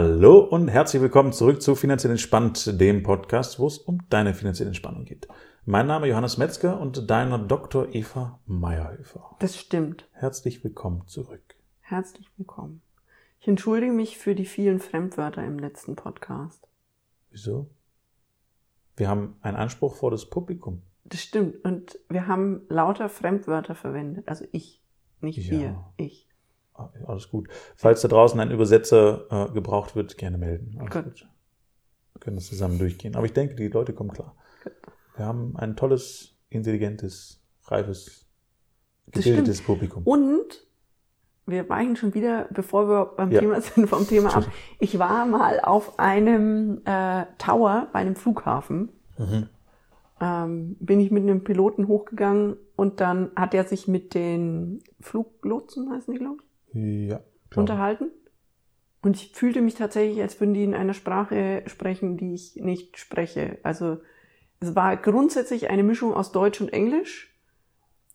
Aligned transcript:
Hallo 0.00 0.38
und 0.38 0.68
herzlich 0.68 1.02
willkommen 1.02 1.32
zurück 1.32 1.60
zu 1.60 1.74
Finanziell 1.74 2.12
Entspannt, 2.12 2.80
dem 2.80 3.02
Podcast, 3.02 3.58
wo 3.58 3.66
es 3.66 3.78
um 3.78 3.98
deine 4.10 4.32
finanzielle 4.32 4.68
Entspannung 4.68 5.04
geht. 5.04 5.26
Mein 5.64 5.88
Name 5.88 6.06
ist 6.06 6.10
Johannes 6.10 6.38
Metzger 6.38 6.78
und 6.78 7.10
deiner 7.10 7.36
Dr. 7.36 7.92
Eva 7.92 8.38
Meyerhöfer. 8.46 9.34
Das 9.40 9.58
stimmt. 9.58 10.08
Herzlich 10.12 10.62
willkommen 10.62 11.02
zurück. 11.08 11.56
Herzlich 11.80 12.28
willkommen. 12.36 12.80
Ich 13.40 13.48
entschuldige 13.48 13.90
mich 13.92 14.18
für 14.18 14.36
die 14.36 14.44
vielen 14.44 14.78
Fremdwörter 14.78 15.44
im 15.44 15.58
letzten 15.58 15.96
Podcast. 15.96 16.68
Wieso? 17.32 17.68
Wir 18.96 19.08
haben 19.08 19.34
einen 19.40 19.56
Anspruch 19.56 19.96
vor 19.96 20.12
das 20.12 20.30
Publikum. 20.30 20.82
Das 21.06 21.22
stimmt. 21.22 21.64
Und 21.64 21.98
wir 22.08 22.28
haben 22.28 22.62
lauter 22.68 23.08
Fremdwörter 23.08 23.74
verwendet. 23.74 24.28
Also 24.28 24.44
ich, 24.52 24.80
nicht 25.20 25.38
Ja. 25.38 25.50
wir, 25.50 25.84
ich. 25.96 26.27
Alles 27.06 27.28
gut. 27.30 27.48
Falls 27.76 28.00
da 28.02 28.08
draußen 28.08 28.38
ein 28.40 28.50
Übersetzer 28.50 29.26
äh, 29.30 29.52
gebraucht 29.52 29.96
wird, 29.96 30.16
gerne 30.18 30.38
melden. 30.38 30.76
Alles 30.78 30.92
Gut. 30.92 31.04
gut. 31.04 31.28
Wir 32.14 32.20
können 32.20 32.36
das 32.36 32.46
zusammen 32.46 32.78
durchgehen. 32.78 33.16
Aber 33.16 33.26
ich 33.26 33.32
denke, 33.32 33.54
die 33.54 33.68
Leute 33.68 33.92
kommen 33.92 34.10
klar. 34.10 34.34
Gut. 34.62 34.72
Wir 35.16 35.26
haben 35.26 35.56
ein 35.56 35.76
tolles, 35.76 36.36
intelligentes, 36.50 37.40
reifes, 37.64 38.26
gebildetes 39.10 39.62
Publikum. 39.62 40.02
Und 40.04 40.66
wir 41.46 41.68
weichen 41.68 41.96
schon 41.96 42.14
wieder, 42.14 42.46
bevor 42.50 42.88
wir 42.88 43.06
beim 43.16 43.30
Ja. 43.30 43.40
Thema 43.40 43.60
sind, 43.60 43.88
vom 43.88 44.06
Thema 44.06 44.36
ab. 44.36 44.46
Ich 44.78 44.98
war 44.98 45.26
mal 45.26 45.60
auf 45.60 45.98
einem 45.98 46.82
äh, 46.84 47.24
Tower 47.38 47.88
bei 47.92 48.00
einem 48.00 48.16
Flughafen. 48.16 48.90
Mhm. 49.16 49.48
Ähm, 50.20 50.76
bin 50.80 51.00
ich 51.00 51.10
mit 51.10 51.22
einem 51.22 51.44
Piloten 51.44 51.86
hochgegangen 51.88 52.56
und 52.76 53.00
dann 53.00 53.30
hat 53.36 53.54
er 53.54 53.64
sich 53.64 53.86
mit 53.86 54.14
den 54.14 54.82
Fluglotsen, 55.00 55.90
heißen 55.92 56.12
die, 56.12 56.18
glaube 56.18 56.38
ich, 56.42 56.47
Ja. 56.72 57.20
unterhalten. 57.54 58.10
Und 59.00 59.16
ich 59.16 59.32
fühlte 59.32 59.60
mich 59.60 59.74
tatsächlich, 59.74 60.20
als 60.20 60.40
würden 60.40 60.54
die 60.54 60.64
in 60.64 60.74
einer 60.74 60.94
Sprache 60.94 61.62
sprechen, 61.66 62.16
die 62.16 62.34
ich 62.34 62.56
nicht 62.56 62.98
spreche. 62.98 63.58
Also 63.62 63.98
es 64.60 64.74
war 64.74 64.96
grundsätzlich 64.96 65.70
eine 65.70 65.84
Mischung 65.84 66.12
aus 66.14 66.32
Deutsch 66.32 66.60
und 66.60 66.72
Englisch, 66.72 67.32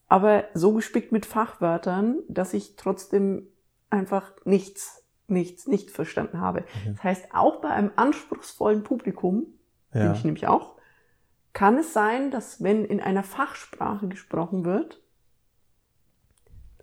aber 0.07 0.45
so 0.53 0.73
gespickt 0.73 1.11
mit 1.11 1.25
Fachwörtern, 1.25 2.19
dass 2.27 2.53
ich 2.53 2.75
trotzdem 2.75 3.47
einfach 3.89 4.33
nichts, 4.43 5.05
nichts, 5.27 5.67
nicht 5.67 5.89
verstanden 5.89 6.41
habe. 6.41 6.61
Mhm. 6.85 6.93
Das 6.95 7.03
heißt, 7.03 7.25
auch 7.33 7.61
bei 7.61 7.69
einem 7.69 7.91
anspruchsvollen 7.95 8.83
Publikum, 8.83 9.45
bin 9.91 10.01
Ja. 10.01 10.13
ich 10.13 10.25
nämlich 10.25 10.47
auch, 10.47 10.75
kann 11.53 11.77
es 11.77 11.93
sein, 11.93 12.31
dass 12.31 12.61
wenn 12.63 12.83
in 12.83 12.99
einer 12.99 13.23
Fachsprache 13.23 14.07
gesprochen 14.07 14.65
wird, 14.65 15.02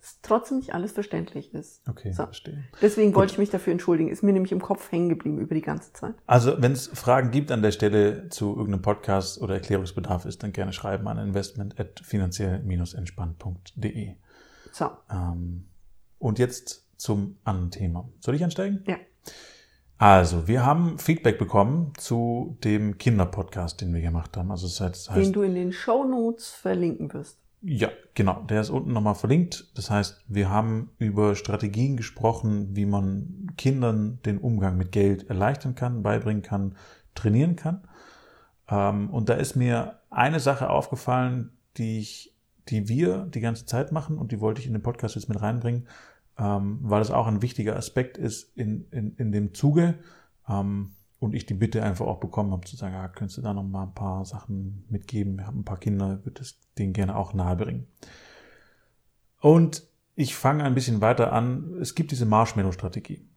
dass 0.01 0.19
trotzdem 0.23 0.57
nicht 0.59 0.75
alles 0.75 0.93
verständlich 0.93 1.53
ist. 1.55 1.83
Okay, 1.89 2.13
So. 2.13 2.25
verstehe. 2.25 2.65
Deswegen 2.81 3.13
Gut. 3.13 3.21
wollte 3.21 3.33
ich 3.35 3.39
mich 3.39 3.51
dafür 3.51 3.73
entschuldigen. 3.73 4.11
Ist 4.11 4.23
mir 4.23 4.33
nämlich 4.33 4.53
im 4.53 4.61
Kopf 4.63 4.91
hängen 4.91 5.09
geblieben 5.11 5.39
über 5.39 5.55
die 5.55 5.61
ganze 5.63 5.93
Zeit. 5.93 6.15
Also, 6.27 6.61
wenn 6.63 6.73
es 6.73 6.87
Fragen 6.89 7.31
gibt 7.31 7.53
an 7.53 7.61
der 7.63 7.71
Stelle 7.73 8.29
zu 8.31 8.51
irgendeinem 8.57 8.81
Podcast 8.83 9.41
oder 9.43 9.55
Erklärungsbedarf 9.55 10.25
ist, 10.25 10.43
dann 10.43 10.53
gerne 10.53 10.73
schreiben 10.73 11.07
an 11.09 11.19
investment.finanziell-entspannt.de. 11.19 14.15
So, 14.73 14.91
Ähm, 15.11 15.67
und 16.19 16.39
jetzt 16.39 16.87
zum 16.97 17.37
anderen 17.45 17.71
Thema. 17.71 18.09
Soll 18.21 18.35
ich 18.35 18.43
einsteigen? 18.45 18.83
ja. 18.87 18.97
Also, 19.99 20.49
wir 20.49 20.65
haben 20.65 20.99
Feedback 20.99 21.39
bekommen 21.39 21.93
zu 21.99 22.57
dem 22.65 22.97
Kinderpodcast, 22.97 23.83
den 23.83 23.93
wir 23.93 24.01
gemacht 24.01 24.35
haben. 24.35 24.51
Also, 24.51 24.67
das 24.67 24.81
heißt, 24.81 25.15
Den 25.15 25.35
du 25.35 25.43
in 25.43 25.55
den 25.55 25.73
Show 25.75 26.05
Notes 26.05 26.49
verlinken 26.49 27.13
wirst. 27.13 27.37
Ja, 27.63 27.91
genau. 28.15 28.43
Der 28.43 28.61
ist 28.63 28.71
unten 28.71 28.93
nochmal 28.93 29.15
verlinkt. 29.15 29.71
Das 29.77 29.91
heißt, 29.91 30.25
wir 30.29 30.49
haben 30.49 30.91
über 30.99 31.35
Strategien 31.35 31.97
gesprochen, 31.97 32.75
wie 32.75 32.87
man 32.87 33.53
Kindern 33.59 34.19
den 34.25 34.39
Umgang 34.39 34.79
mit 34.79 34.93
Geld 34.93 35.29
erleichtern 35.29 35.75
kann, 35.75 36.03
beibringen 36.03 36.43
kann, 36.43 36.77
trainieren 37.15 37.57
kann. 37.57 37.87
Ähm, 38.69 39.11
und 39.11 39.29
da 39.29 39.35
ist 39.35 39.57
mir 39.57 40.01
eine 40.09 40.41
Sache 40.41 40.71
aufgefallen, 40.71 41.53
die 41.77 41.99
ich, 41.99 42.35
die 42.69 42.89
wir 42.89 43.27
die 43.27 43.41
ganze 43.41 43.67
Zeit 43.67 43.93
machen 43.93 44.17
und 44.17 44.33
die 44.33 44.41
wollte 44.41 44.61
ich 44.61 44.67
in 44.67 44.73
den 44.73 44.83
Podcast 44.83 45.15
jetzt 45.17 45.29
mit 45.29 45.41
reinbringen, 45.43 45.87
ähm, 46.39 46.79
weil 46.83 47.03
es 47.03 47.11
auch 47.11 47.27
ein 47.27 47.43
wichtiger 47.43 47.77
Aspekt 47.77 48.17
ist 48.17 48.57
in, 48.57 48.87
in, 48.91 49.17
in 49.17 49.33
dem 49.33 49.53
Zuge. 49.53 49.99
Ähm, 50.49 50.93
und 51.21 51.35
ich 51.35 51.47
die 51.47 51.55
Bitte 51.55 51.83
einfach 51.83 52.07
auch 52.07 52.19
bekommen 52.19 52.51
habe, 52.51 52.67
zu 52.67 52.77
sagen, 52.77 52.95
ja, 52.95 53.07
könntest 53.07 53.39
du 53.39 53.43
da 53.43 53.53
noch 53.53 53.63
mal 53.63 53.85
ein 53.85 53.95
paar 53.95 54.25
Sachen 54.25 54.85
mitgeben? 54.89 55.37
Wir 55.37 55.47
haben 55.47 55.61
ein 55.61 55.65
paar 55.65 55.79
Kinder, 55.79 56.25
würde 56.25 56.41
es 56.41 56.59
denen 56.79 56.95
gerne 56.95 57.15
auch 57.15 57.35
nahebringen. 57.35 57.87
Und 59.41 59.87
ich 60.17 60.35
fange 60.35 60.65
ein 60.65 60.75
bisschen 60.75 61.01
weiter 61.03 61.33
an. 61.33 61.77
Es 61.81 61.95
gibt 61.95 62.11
diese 62.11 62.25
Marshmallow-Strategie. 62.25 63.29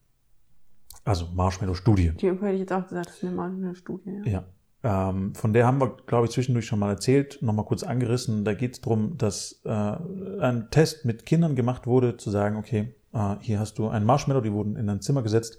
Also 1.03 1.27
Marshmallow-Studie. 1.33 2.11
Die 2.11 2.31
hätte 2.31 2.51
ich 2.51 2.61
jetzt 2.61 2.71
auch 2.71 2.87
gesagt, 2.87 3.07
das 3.07 3.15
ist 3.17 3.23
eine, 3.25 3.35
mal 3.35 3.51
eine 3.51 3.75
Studie. 3.75 4.21
Ja. 4.25 4.45
Ja. 4.83 5.09
Ähm, 5.09 5.35
von 5.35 5.51
der 5.51 5.65
haben 5.67 5.79
wir, 5.79 5.97
glaube 6.07 6.25
ich, 6.25 6.31
zwischendurch 6.31 6.65
schon 6.65 6.79
mal 6.79 6.89
erzählt, 6.89 7.41
nochmal 7.41 7.65
kurz 7.65 7.83
angerissen. 7.83 8.45
Da 8.45 8.53
geht 8.53 8.75
es 8.75 8.81
darum, 8.81 9.17
dass 9.17 9.61
äh, 9.65 9.69
ein 9.69 10.69
Test 10.71 11.03
mit 11.03 11.25
Kindern 11.25 11.55
gemacht 11.55 11.85
wurde, 11.85 12.15
zu 12.15 12.29
sagen, 12.29 12.55
okay, 12.55 12.95
äh, 13.13 13.35
hier 13.41 13.59
hast 13.59 13.77
du 13.77 13.89
einen 13.89 14.05
Marshmallow, 14.05 14.41
die 14.41 14.53
wurden 14.53 14.77
in 14.77 14.89
ein 14.89 15.01
Zimmer 15.01 15.21
gesetzt 15.21 15.57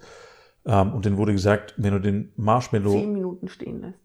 ähm, 0.67 0.93
und 0.93 1.05
denen 1.05 1.17
wurde 1.17 1.33
gesagt, 1.33 1.75
wenn 1.77 1.93
du 1.93 2.01
den 2.01 2.33
Marshmallow... 2.37 2.93
Zehn 2.93 3.13
Minuten 3.13 3.49
stehen 3.49 3.81
lässt. 3.81 3.99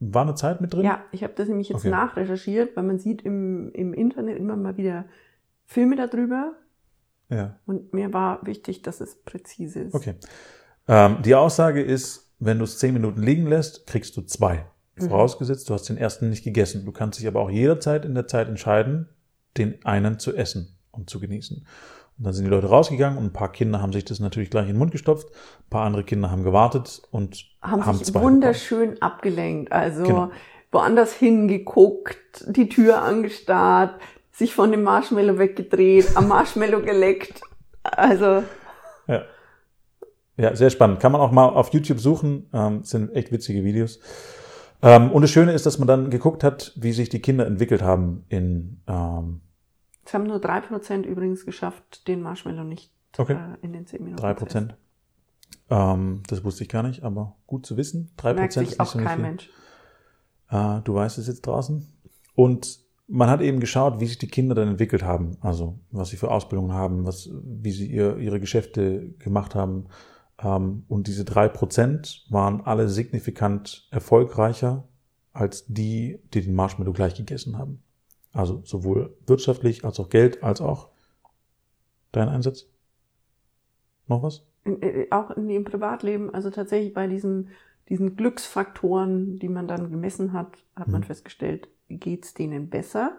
War 0.00 0.22
eine 0.22 0.34
Zeit 0.34 0.60
mit 0.60 0.72
drin? 0.72 0.84
Ja, 0.84 1.04
ich 1.12 1.22
habe 1.22 1.32
das 1.36 1.48
nämlich 1.48 1.68
jetzt 1.68 1.78
Okay. 1.78 1.90
nachrecherchiert, 1.90 2.76
weil 2.76 2.84
man 2.84 2.98
sieht 2.98 3.22
im, 3.22 3.70
im 3.72 3.94
Internet 3.94 4.36
immer 4.36 4.56
mal 4.56 4.76
wieder 4.76 5.04
Filme 5.66 5.94
darüber. 5.96 6.54
Ja. 7.28 7.58
Und 7.66 7.94
mir 7.94 8.12
war 8.12 8.44
wichtig, 8.44 8.82
dass 8.82 9.00
es 9.00 9.22
präzise 9.22 9.80
ist. 9.80 9.94
Okay. 9.94 10.16
Ähm, 10.88 11.18
die 11.24 11.34
Aussage 11.34 11.80
ist, 11.80 12.32
wenn 12.40 12.58
du 12.58 12.64
es 12.64 12.78
zehn 12.78 12.92
Minuten 12.92 13.22
liegen 13.22 13.46
lässt, 13.46 13.86
kriegst 13.86 14.16
du 14.16 14.22
zwei. 14.22 14.66
Mhm. 14.96 15.08
Vorausgesetzt, 15.08 15.70
du 15.70 15.74
hast 15.74 15.88
den 15.88 15.96
ersten 15.96 16.28
nicht 16.28 16.42
gegessen. 16.42 16.84
Du 16.84 16.92
kannst 16.92 17.20
dich 17.20 17.28
aber 17.28 17.40
auch 17.40 17.50
jederzeit 17.50 18.04
in 18.04 18.14
der 18.14 18.26
Zeit 18.26 18.48
entscheiden, 18.48 19.08
den 19.56 19.84
einen 19.84 20.18
zu 20.18 20.34
essen 20.34 20.76
und 20.90 21.08
zu 21.08 21.20
genießen. 21.20 21.64
Und 22.18 22.26
dann 22.26 22.32
sind 22.34 22.44
die 22.44 22.50
Leute 22.50 22.68
rausgegangen 22.68 23.18
und 23.18 23.24
ein 23.24 23.32
paar 23.32 23.50
Kinder 23.50 23.80
haben 23.82 23.92
sich 23.92 24.04
das 24.04 24.20
natürlich 24.20 24.50
gleich 24.50 24.64
in 24.64 24.74
den 24.74 24.78
Mund 24.78 24.92
gestopft. 24.92 25.28
Ein 25.30 25.70
paar 25.70 25.84
andere 25.86 26.04
Kinder 26.04 26.30
haben 26.30 26.44
gewartet 26.44 27.02
und 27.10 27.44
haben, 27.60 27.84
haben 27.84 27.98
sich 27.98 28.14
wunderschön 28.14 29.00
abgelenkt. 29.00 29.72
Also 29.72 30.04
Genau. 30.04 30.30
woanders 30.70 31.12
hingeguckt, 31.14 32.44
die 32.48 32.68
Tür 32.68 33.02
angestarrt, 33.02 34.00
sich 34.30 34.54
von 34.54 34.70
dem 34.70 34.82
Marshmallow 34.82 35.38
weggedreht, 35.38 36.16
am 36.16 36.28
Marshmallow 36.28 36.82
geleckt. 36.82 37.40
Also 37.82 38.44
Ja. 39.08 39.22
Ja, 40.36 40.56
sehr 40.56 40.70
spannend. 40.70 41.00
Kann 41.00 41.12
man 41.12 41.20
auch 41.20 41.30
mal 41.30 41.46
auf 41.46 41.72
YouTube 41.74 42.00
suchen. 42.00 42.48
Ähm, 42.54 42.84
sind 42.84 43.14
echt 43.14 43.32
witzige 43.32 43.64
Videos. 43.64 44.00
Ähm, 44.82 45.10
und 45.12 45.22
das 45.22 45.30
Schöne 45.30 45.52
ist, 45.52 45.66
dass 45.66 45.78
man 45.78 45.86
dann 45.86 46.10
geguckt 46.10 46.42
hat, 46.42 46.72
wie 46.76 46.92
sich 46.92 47.08
die 47.08 47.20
Kinder 47.20 47.46
entwickelt 47.46 47.82
haben 47.82 48.24
in, 48.28 48.80
ähm, 48.88 49.42
es 50.04 50.14
haben 50.14 50.24
nur 50.24 50.40
drei 50.40 50.60
Prozent 50.60 51.06
übrigens 51.06 51.44
geschafft, 51.44 52.06
den 52.08 52.22
Marshmallow 52.22 52.64
nicht 52.64 52.92
Okay. 53.16 53.34
äh, 53.34 53.64
in 53.64 53.72
den 53.72 53.86
zehn 53.86 54.02
Minuten. 54.02 54.20
Drei 54.20 54.34
zu 54.34 54.44
Prozent. 54.44 54.76
Ähm, 55.70 56.22
das 56.28 56.44
wusste 56.44 56.64
ich 56.64 56.68
gar 56.68 56.82
nicht, 56.82 57.02
aber 57.02 57.36
gut 57.46 57.66
zu 57.66 57.76
wissen. 57.76 58.10
Drei 58.16 58.30
essen. 58.30 58.36
Merkt 58.36 58.54
Prozent 58.54 58.68
sich 58.68 58.72
ist 58.72 58.78
nicht 58.78 58.88
auch 58.88 58.92
so 58.92 58.98
kein 58.98 59.18
viel. 59.18 59.22
Mensch. 59.22 59.50
Äh, 60.50 60.80
du 60.82 60.94
weißt 60.94 61.18
es 61.18 61.26
jetzt 61.26 61.46
draußen. 61.46 61.86
Und 62.34 62.80
man 63.06 63.28
hat 63.28 63.40
eben 63.42 63.60
geschaut, 63.60 64.00
wie 64.00 64.06
sich 64.06 64.18
die 64.18 64.28
Kinder 64.28 64.54
dann 64.54 64.68
entwickelt 64.68 65.02
haben. 65.02 65.36
Also, 65.40 65.78
was 65.90 66.08
sie 66.08 66.16
für 66.16 66.30
Ausbildungen 66.30 66.72
haben, 66.72 67.04
was, 67.04 67.28
wie 67.44 67.72
sie 67.72 67.90
ihr, 67.90 68.16
ihre 68.18 68.40
Geschäfte 68.40 69.10
gemacht 69.18 69.54
haben. 69.54 69.86
Ähm, 70.38 70.84
und 70.88 71.06
diese 71.06 71.24
drei 71.24 71.48
Prozent 71.48 72.26
waren 72.30 72.62
alle 72.62 72.88
signifikant 72.88 73.88
erfolgreicher 73.90 74.88
als 75.32 75.66
die, 75.66 76.20
die 76.32 76.42
den 76.42 76.54
Marshmallow 76.54 76.92
gleich 76.92 77.14
gegessen 77.14 77.58
haben. 77.58 77.82
Also 78.32 78.62
sowohl 78.64 79.14
wirtschaftlich 79.26 79.84
als 79.84 80.00
auch 80.00 80.08
Geld, 80.08 80.42
als 80.42 80.60
auch 80.60 80.88
dein 82.12 82.28
Einsatz. 82.28 82.66
Noch 84.06 84.22
was? 84.22 84.42
Äh, 84.64 85.06
auch 85.10 85.30
in 85.32 85.48
dem 85.48 85.64
Privatleben, 85.64 86.32
also 86.32 86.50
tatsächlich 86.50 86.94
bei 86.94 87.06
diesen, 87.06 87.50
diesen 87.88 88.16
Glücksfaktoren, 88.16 89.38
die 89.38 89.48
man 89.48 89.68
dann 89.68 89.90
gemessen 89.90 90.32
hat, 90.32 90.56
hat 90.76 90.88
man 90.88 91.00
Mhm. 91.02 91.06
festgestellt, 91.06 91.68
geht's 91.88 92.34
denen 92.34 92.70
besser. 92.70 93.18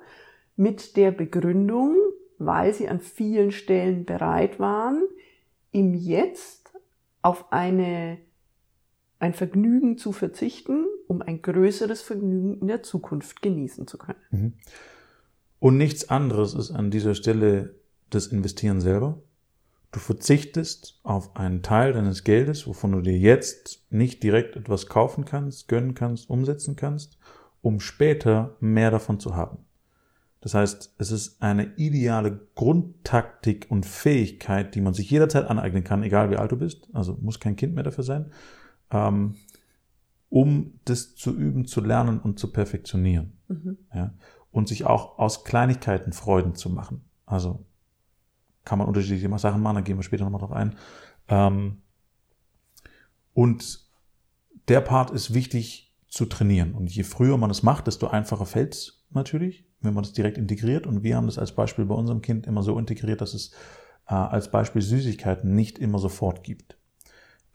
Mit 0.55 0.97
der 0.97 1.11
Begründung, 1.11 1.95
weil 2.37 2.73
sie 2.73 2.87
an 2.87 2.99
vielen 2.99 3.51
Stellen 3.51 4.05
bereit 4.05 4.59
waren, 4.59 5.03
im 5.71 5.93
Jetzt 5.93 6.71
auf 7.21 7.51
eine, 7.51 8.19
ein 9.19 9.33
Vergnügen 9.33 9.97
zu 9.97 10.11
verzichten, 10.11 10.85
um 11.07 11.21
ein 11.21 11.41
größeres 11.41 12.01
Vergnügen 12.01 12.59
in 12.61 12.67
der 12.67 12.83
Zukunft 12.83 13.41
genießen 13.41 13.87
zu 13.87 13.97
können. 13.97 14.19
Mhm. 14.31 14.53
Und 15.63 15.77
nichts 15.77 16.09
anderes 16.09 16.55
ist 16.55 16.71
an 16.71 16.91
dieser 16.91 17.15
Stelle 17.15 17.75
das 18.09 18.27
Investieren 18.27 18.81
selber. 18.81 19.21
Du 19.93 19.99
verzichtest 20.01 20.99
auf 21.03 21.37
einen 21.37 21.61
Teil 21.61 21.93
deines 21.93 22.25
Geldes, 22.25 22.67
wovon 22.67 22.91
du 22.91 22.99
dir 22.99 23.17
jetzt 23.17 23.81
nicht 23.89 24.23
direkt 24.23 24.57
etwas 24.57 24.87
kaufen 24.87 25.23
kannst, 25.23 25.69
gönnen 25.69 25.93
kannst, 25.93 26.29
umsetzen 26.29 26.75
kannst, 26.75 27.17
um 27.61 27.79
später 27.79 28.57
mehr 28.59 28.91
davon 28.91 29.21
zu 29.21 29.37
haben. 29.37 29.59
Das 30.41 30.53
heißt, 30.53 30.95
es 30.97 31.11
ist 31.11 31.41
eine 31.41 31.73
ideale 31.77 32.41
Grundtaktik 32.55 33.67
und 33.69 33.85
Fähigkeit, 33.85 34.75
die 34.75 34.81
man 34.81 34.93
sich 34.93 35.09
jederzeit 35.09 35.49
aneignen 35.49 35.85
kann, 35.85 36.03
egal 36.03 36.29
wie 36.29 36.35
alt 36.35 36.51
du 36.51 36.57
bist. 36.57 36.89
Also 36.91 37.17
muss 37.21 37.39
kein 37.39 37.55
Kind 37.55 37.73
mehr 37.73 37.85
dafür 37.85 38.03
sein, 38.03 38.31
ähm, 38.91 39.35
um 40.27 40.73
das 40.83 41.15
zu 41.15 41.33
üben, 41.33 41.63
zu 41.67 41.79
lernen 41.79 42.19
und 42.19 42.37
zu 42.37 42.51
perfektionieren. 42.51 43.31
Mhm. 43.47 43.77
Ja? 43.95 44.13
Und 44.53 44.69
sich 44.69 44.85
auch 44.85 45.19
aus 45.19 45.43
Kleinigkeiten 45.43 46.13
Freuden 46.13 46.55
zu 46.55 46.69
machen. 46.69 47.03
Also 47.25 47.65
kann 48.63 48.79
man 48.79 48.87
unterschiedliche 48.87 49.37
Sachen 49.37 49.61
machen, 49.61 49.75
da 49.75 49.81
gehen 49.81 49.97
wir 49.97 50.03
später 50.03 50.23
nochmal 50.23 50.39
drauf 50.39 50.53
ein. 50.53 50.77
Ähm, 51.27 51.81
und 53.33 53.79
der 54.67 54.81
Part 54.81 55.11
ist 55.11 55.33
wichtig 55.33 55.93
zu 56.07 56.25
trainieren. 56.25 56.73
Und 56.73 56.93
je 56.93 57.03
früher 57.03 57.37
man 57.37 57.49
es 57.49 57.63
macht, 57.63 57.87
desto 57.87 58.07
einfacher 58.07 58.45
fällt 58.45 58.75
es 58.75 59.03
natürlich, 59.09 59.65
wenn 59.81 59.93
man 59.93 60.03
es 60.03 60.13
direkt 60.13 60.37
integriert. 60.37 60.87
Und 60.87 61.03
wir 61.03 61.17
haben 61.17 61.25
das 61.25 61.37
als 61.37 61.53
Beispiel 61.53 61.85
bei 61.85 61.95
unserem 61.95 62.21
Kind 62.21 62.45
immer 62.45 62.63
so 62.63 62.77
integriert, 62.77 63.21
dass 63.21 63.33
es 63.33 63.51
äh, 64.07 64.13
als 64.13 64.51
Beispiel 64.51 64.81
Süßigkeiten 64.81 65.53
nicht 65.55 65.79
immer 65.79 65.99
sofort 65.99 66.43
gibt. 66.43 66.77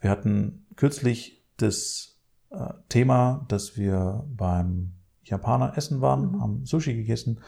Wir 0.01 0.09
hatten 0.09 0.67
kürzlich 0.75 1.45
das 1.57 2.19
äh, 2.51 2.73
Thema, 2.89 3.45
dass 3.47 3.77
wir 3.77 4.25
beim 4.27 4.98
Japaner 5.29 5.77
essen 5.77 6.01
waren, 6.01 6.33
mhm. 6.33 6.41
haben 6.41 6.65
Sushi 6.65 6.95
gegessen. 6.95 7.39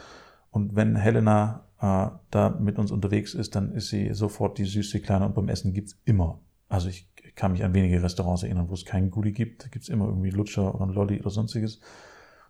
Und 0.51 0.75
wenn 0.75 0.95
Helena 0.95 1.65
äh, 1.79 2.07
da 2.29 2.49
mit 2.59 2.77
uns 2.77 2.91
unterwegs 2.91 3.33
ist, 3.33 3.55
dann 3.55 3.71
ist 3.71 3.89
sie 3.89 4.13
sofort 4.13 4.57
die 4.57 4.65
süße 4.65 4.99
Kleine 4.99 5.25
und 5.25 5.35
beim 5.35 5.49
Essen 5.49 5.73
gibt's 5.73 5.97
immer. 6.05 6.39
Also 6.67 6.89
ich 6.89 7.09
kann 7.35 7.51
mich 7.51 7.63
an 7.63 7.73
wenige 7.73 8.01
Restaurants 8.01 8.43
erinnern, 8.43 8.69
wo 8.69 8.73
es 8.73 8.85
keinen 8.85 9.11
Goodie 9.11 9.31
gibt. 9.31 9.63
Da 9.63 9.67
gibt's 9.69 9.89
immer 9.89 10.05
irgendwie 10.05 10.29
Lutscher 10.29 10.75
oder 10.75 10.85
ein 10.85 10.93
Lolli 10.93 11.19
oder 11.19 11.29
sonstiges. 11.29 11.77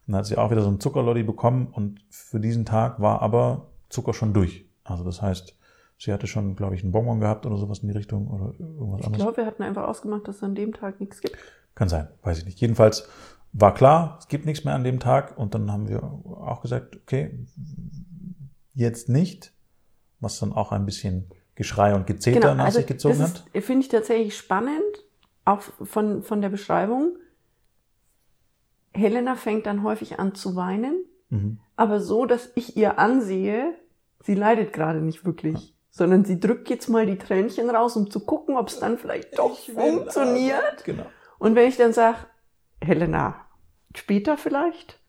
Und 0.07 0.13
dann 0.13 0.17
hat 0.17 0.25
sie 0.25 0.37
auch 0.37 0.51
wieder 0.51 0.63
so 0.63 0.69
ein 0.69 0.79
Zuckerlolli 0.79 1.23
bekommen 1.23 1.67
und 1.67 2.01
für 2.09 2.39
diesen 2.39 2.65
Tag 2.65 2.99
war 2.99 3.21
aber 3.21 3.67
Zucker 3.89 4.13
schon 4.13 4.33
durch. 4.33 4.65
Also 4.83 5.03
das 5.03 5.21
heißt, 5.21 5.55
sie 5.97 6.11
hatte 6.11 6.27
schon, 6.27 6.55
glaube 6.55 6.75
ich, 6.75 6.83
einen 6.83 6.91
Bonbon 6.91 7.19
gehabt 7.19 7.45
oder 7.45 7.57
sowas 7.57 7.79
in 7.79 7.87
die 7.87 7.93
Richtung 7.93 8.27
oder 8.27 8.53
irgendwas 8.59 8.99
ich 8.99 9.05
anderes. 9.05 9.11
Ich 9.11 9.17
glaube, 9.17 9.37
wir 9.37 9.45
hatten 9.45 9.63
einfach 9.63 9.87
ausgemacht, 9.87 10.27
dass 10.27 10.37
es 10.37 10.43
an 10.43 10.55
dem 10.55 10.73
Tag 10.73 10.99
nichts 10.99 11.21
gibt. 11.21 11.37
Kann 11.75 11.89
sein, 11.89 12.07
weiß 12.23 12.39
ich 12.39 12.45
nicht. 12.45 12.59
Jedenfalls 12.59 13.07
war 13.53 13.73
klar, 13.73 14.17
es 14.19 14.27
gibt 14.27 14.45
nichts 14.45 14.63
mehr 14.63 14.75
an 14.75 14.83
dem 14.83 14.99
Tag 14.99 15.37
und 15.37 15.53
dann 15.53 15.71
haben 15.71 15.89
wir 15.89 16.03
auch 16.03 16.61
gesagt, 16.61 16.95
okay, 16.95 17.37
jetzt 18.73 19.09
nicht, 19.09 19.53
was 20.19 20.39
dann 20.39 20.53
auch 20.53 20.71
ein 20.71 20.85
bisschen 20.85 21.29
Geschrei 21.55 21.93
und 21.93 22.07
Gezeter 22.07 22.39
genau, 22.39 22.55
nach 22.55 22.65
also 22.65 22.79
sich 22.79 22.87
gezogen 22.87 23.19
das 23.19 23.43
hat. 23.53 23.63
Finde 23.63 23.81
ich 23.83 23.89
tatsächlich 23.89 24.37
spannend, 24.37 24.81
auch 25.43 25.61
von, 25.61 26.23
von 26.23 26.41
der 26.41 26.49
Beschreibung. 26.49 27.17
Helena 28.93 29.35
fängt 29.35 29.65
dann 29.65 29.83
häufig 29.83 30.19
an 30.19 30.33
zu 30.33 30.55
weinen, 30.55 31.05
mhm. 31.29 31.59
aber 31.75 31.99
so, 31.99 32.25
dass 32.25 32.51
ich 32.55 32.77
ihr 32.77 32.99
ansehe, 32.99 33.73
sie 34.21 34.35
leidet 34.35 34.73
gerade 34.73 35.01
nicht 35.01 35.25
wirklich, 35.25 35.53
ja. 35.55 35.73
sondern 35.91 36.25
sie 36.25 36.39
drückt 36.39 36.69
jetzt 36.69 36.87
mal 36.87 37.05
die 37.05 37.17
Tränchen 37.17 37.69
raus, 37.69 37.95
um 37.95 38.09
zu 38.09 38.21
gucken, 38.21 38.55
ob 38.57 38.69
es 38.69 38.79
dann 38.79 38.97
vielleicht 38.97 39.37
doch 39.37 39.57
ich 39.59 39.73
funktioniert. 39.73 40.83
Genau. 40.85 41.05
Und 41.37 41.55
wenn 41.55 41.67
ich 41.67 41.77
dann 41.77 41.93
sage, 41.93 42.17
Helena, 42.81 43.35
später 43.95 44.37
vielleicht? 44.37 44.99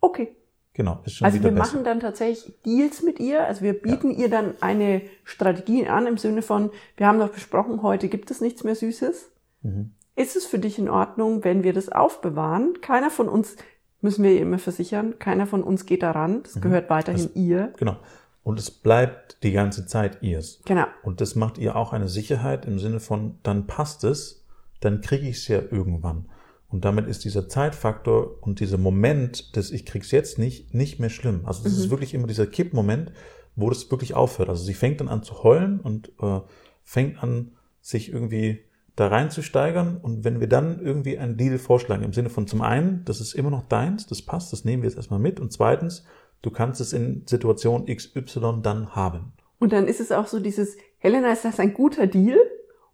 Okay. 0.00 0.36
Genau, 0.74 1.00
ist 1.04 1.16
schon 1.16 1.26
Also 1.26 1.42
wir 1.42 1.50
besser. 1.50 1.64
machen 1.64 1.84
dann 1.84 2.00
tatsächlich 2.00 2.54
Deals 2.64 3.02
mit 3.02 3.20
ihr. 3.20 3.46
Also 3.46 3.62
wir 3.62 3.74
bieten 3.74 4.10
ja. 4.10 4.20
ihr 4.20 4.30
dann 4.30 4.54
eine 4.60 5.02
Strategie 5.24 5.86
an 5.86 6.06
im 6.06 6.16
Sinne 6.16 6.40
von, 6.42 6.70
wir 6.96 7.06
haben 7.06 7.18
doch 7.18 7.28
besprochen, 7.28 7.82
heute 7.82 8.08
gibt 8.08 8.30
es 8.30 8.40
nichts 8.40 8.64
mehr 8.64 8.74
Süßes. 8.74 9.30
Mhm. 9.62 9.92
Ist 10.16 10.36
es 10.36 10.46
für 10.46 10.58
dich 10.58 10.78
in 10.78 10.88
Ordnung, 10.88 11.44
wenn 11.44 11.62
wir 11.62 11.72
das 11.72 11.90
aufbewahren? 11.90 12.80
Keiner 12.80 13.10
von 13.10 13.28
uns, 13.28 13.56
müssen 14.00 14.24
wir 14.24 14.32
ihr 14.32 14.40
immer 14.40 14.58
versichern, 14.58 15.18
keiner 15.18 15.46
von 15.46 15.62
uns 15.62 15.84
geht 15.86 16.02
daran. 16.02 16.42
Das 16.42 16.56
mhm. 16.56 16.60
gehört 16.62 16.90
weiterhin 16.90 17.28
das, 17.28 17.36
ihr. 17.36 17.72
Genau. 17.78 17.96
Und 18.42 18.58
es 18.58 18.70
bleibt 18.70 19.42
die 19.42 19.52
ganze 19.52 19.86
Zeit 19.86 20.22
ihrs. 20.22 20.62
Genau. 20.64 20.86
Und 21.02 21.20
das 21.20 21.36
macht 21.36 21.58
ihr 21.58 21.76
auch 21.76 21.92
eine 21.92 22.08
Sicherheit 22.08 22.64
im 22.66 22.78
Sinne 22.78 22.98
von, 22.98 23.38
dann 23.42 23.66
passt 23.66 24.04
es, 24.04 24.44
dann 24.80 25.00
kriege 25.00 25.28
ich 25.28 25.36
es 25.36 25.48
ja 25.48 25.60
irgendwann. 25.70 26.28
Und 26.72 26.86
damit 26.86 27.06
ist 27.06 27.24
dieser 27.24 27.48
Zeitfaktor 27.48 28.38
und 28.40 28.58
dieser 28.58 28.78
Moment 28.78 29.54
des 29.56 29.70
Ich 29.70 29.84
krieg's 29.84 30.10
jetzt 30.10 30.38
nicht, 30.38 30.72
nicht 30.72 30.98
mehr 30.98 31.10
schlimm. 31.10 31.42
Also 31.44 31.62
das 31.62 31.74
mhm. 31.74 31.78
ist 31.78 31.90
wirklich 31.90 32.14
immer 32.14 32.26
dieser 32.26 32.46
Kippmoment, 32.46 33.12
wo 33.54 33.68
das 33.68 33.90
wirklich 33.90 34.14
aufhört. 34.14 34.48
Also 34.48 34.64
sie 34.64 34.72
fängt 34.72 35.00
dann 35.00 35.08
an 35.08 35.22
zu 35.22 35.44
heulen 35.44 35.80
und 35.80 36.12
äh, 36.20 36.40
fängt 36.82 37.22
an, 37.22 37.52
sich 37.82 38.10
irgendwie 38.10 38.64
da 38.96 39.08
reinzusteigern. 39.08 39.98
Und 39.98 40.24
wenn 40.24 40.40
wir 40.40 40.48
dann 40.48 40.80
irgendwie 40.80 41.18
einen 41.18 41.36
Deal 41.36 41.58
vorschlagen, 41.58 42.04
im 42.04 42.14
Sinne 42.14 42.30
von 42.30 42.46
zum 42.46 42.62
einen, 42.62 43.04
das 43.04 43.20
ist 43.20 43.34
immer 43.34 43.50
noch 43.50 43.68
deins, 43.68 44.06
das 44.06 44.22
passt, 44.22 44.52
das 44.52 44.64
nehmen 44.64 44.82
wir 44.82 44.88
jetzt 44.88 44.96
erstmal 44.96 45.20
mit. 45.20 45.40
Und 45.40 45.52
zweitens, 45.52 46.04
du 46.40 46.50
kannst 46.50 46.80
es 46.80 46.94
in 46.94 47.24
Situation 47.26 47.84
XY 47.84 48.60
dann 48.62 48.94
haben. 48.96 49.34
Und 49.58 49.72
dann 49.74 49.86
ist 49.86 50.00
es 50.00 50.10
auch 50.10 50.26
so 50.26 50.40
dieses, 50.40 50.76
Helena, 50.98 51.32
ist 51.32 51.44
das 51.44 51.60
ein 51.60 51.74
guter 51.74 52.06
Deal? 52.06 52.38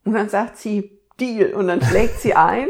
Und 0.04 0.14
dann 0.14 0.28
sagt 0.28 0.56
sie, 0.56 0.98
Deal. 1.20 1.52
Und 1.54 1.68
dann 1.68 1.82
schlägt 1.82 2.20
sie 2.20 2.34
ein. 2.34 2.68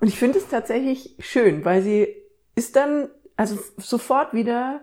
Und 0.00 0.08
ich 0.08 0.18
finde 0.18 0.38
es 0.38 0.48
tatsächlich 0.48 1.16
schön, 1.18 1.64
weil 1.64 1.82
sie 1.82 2.08
ist 2.54 2.76
dann 2.76 3.08
also 3.36 3.58
sofort 3.76 4.32
wieder 4.34 4.80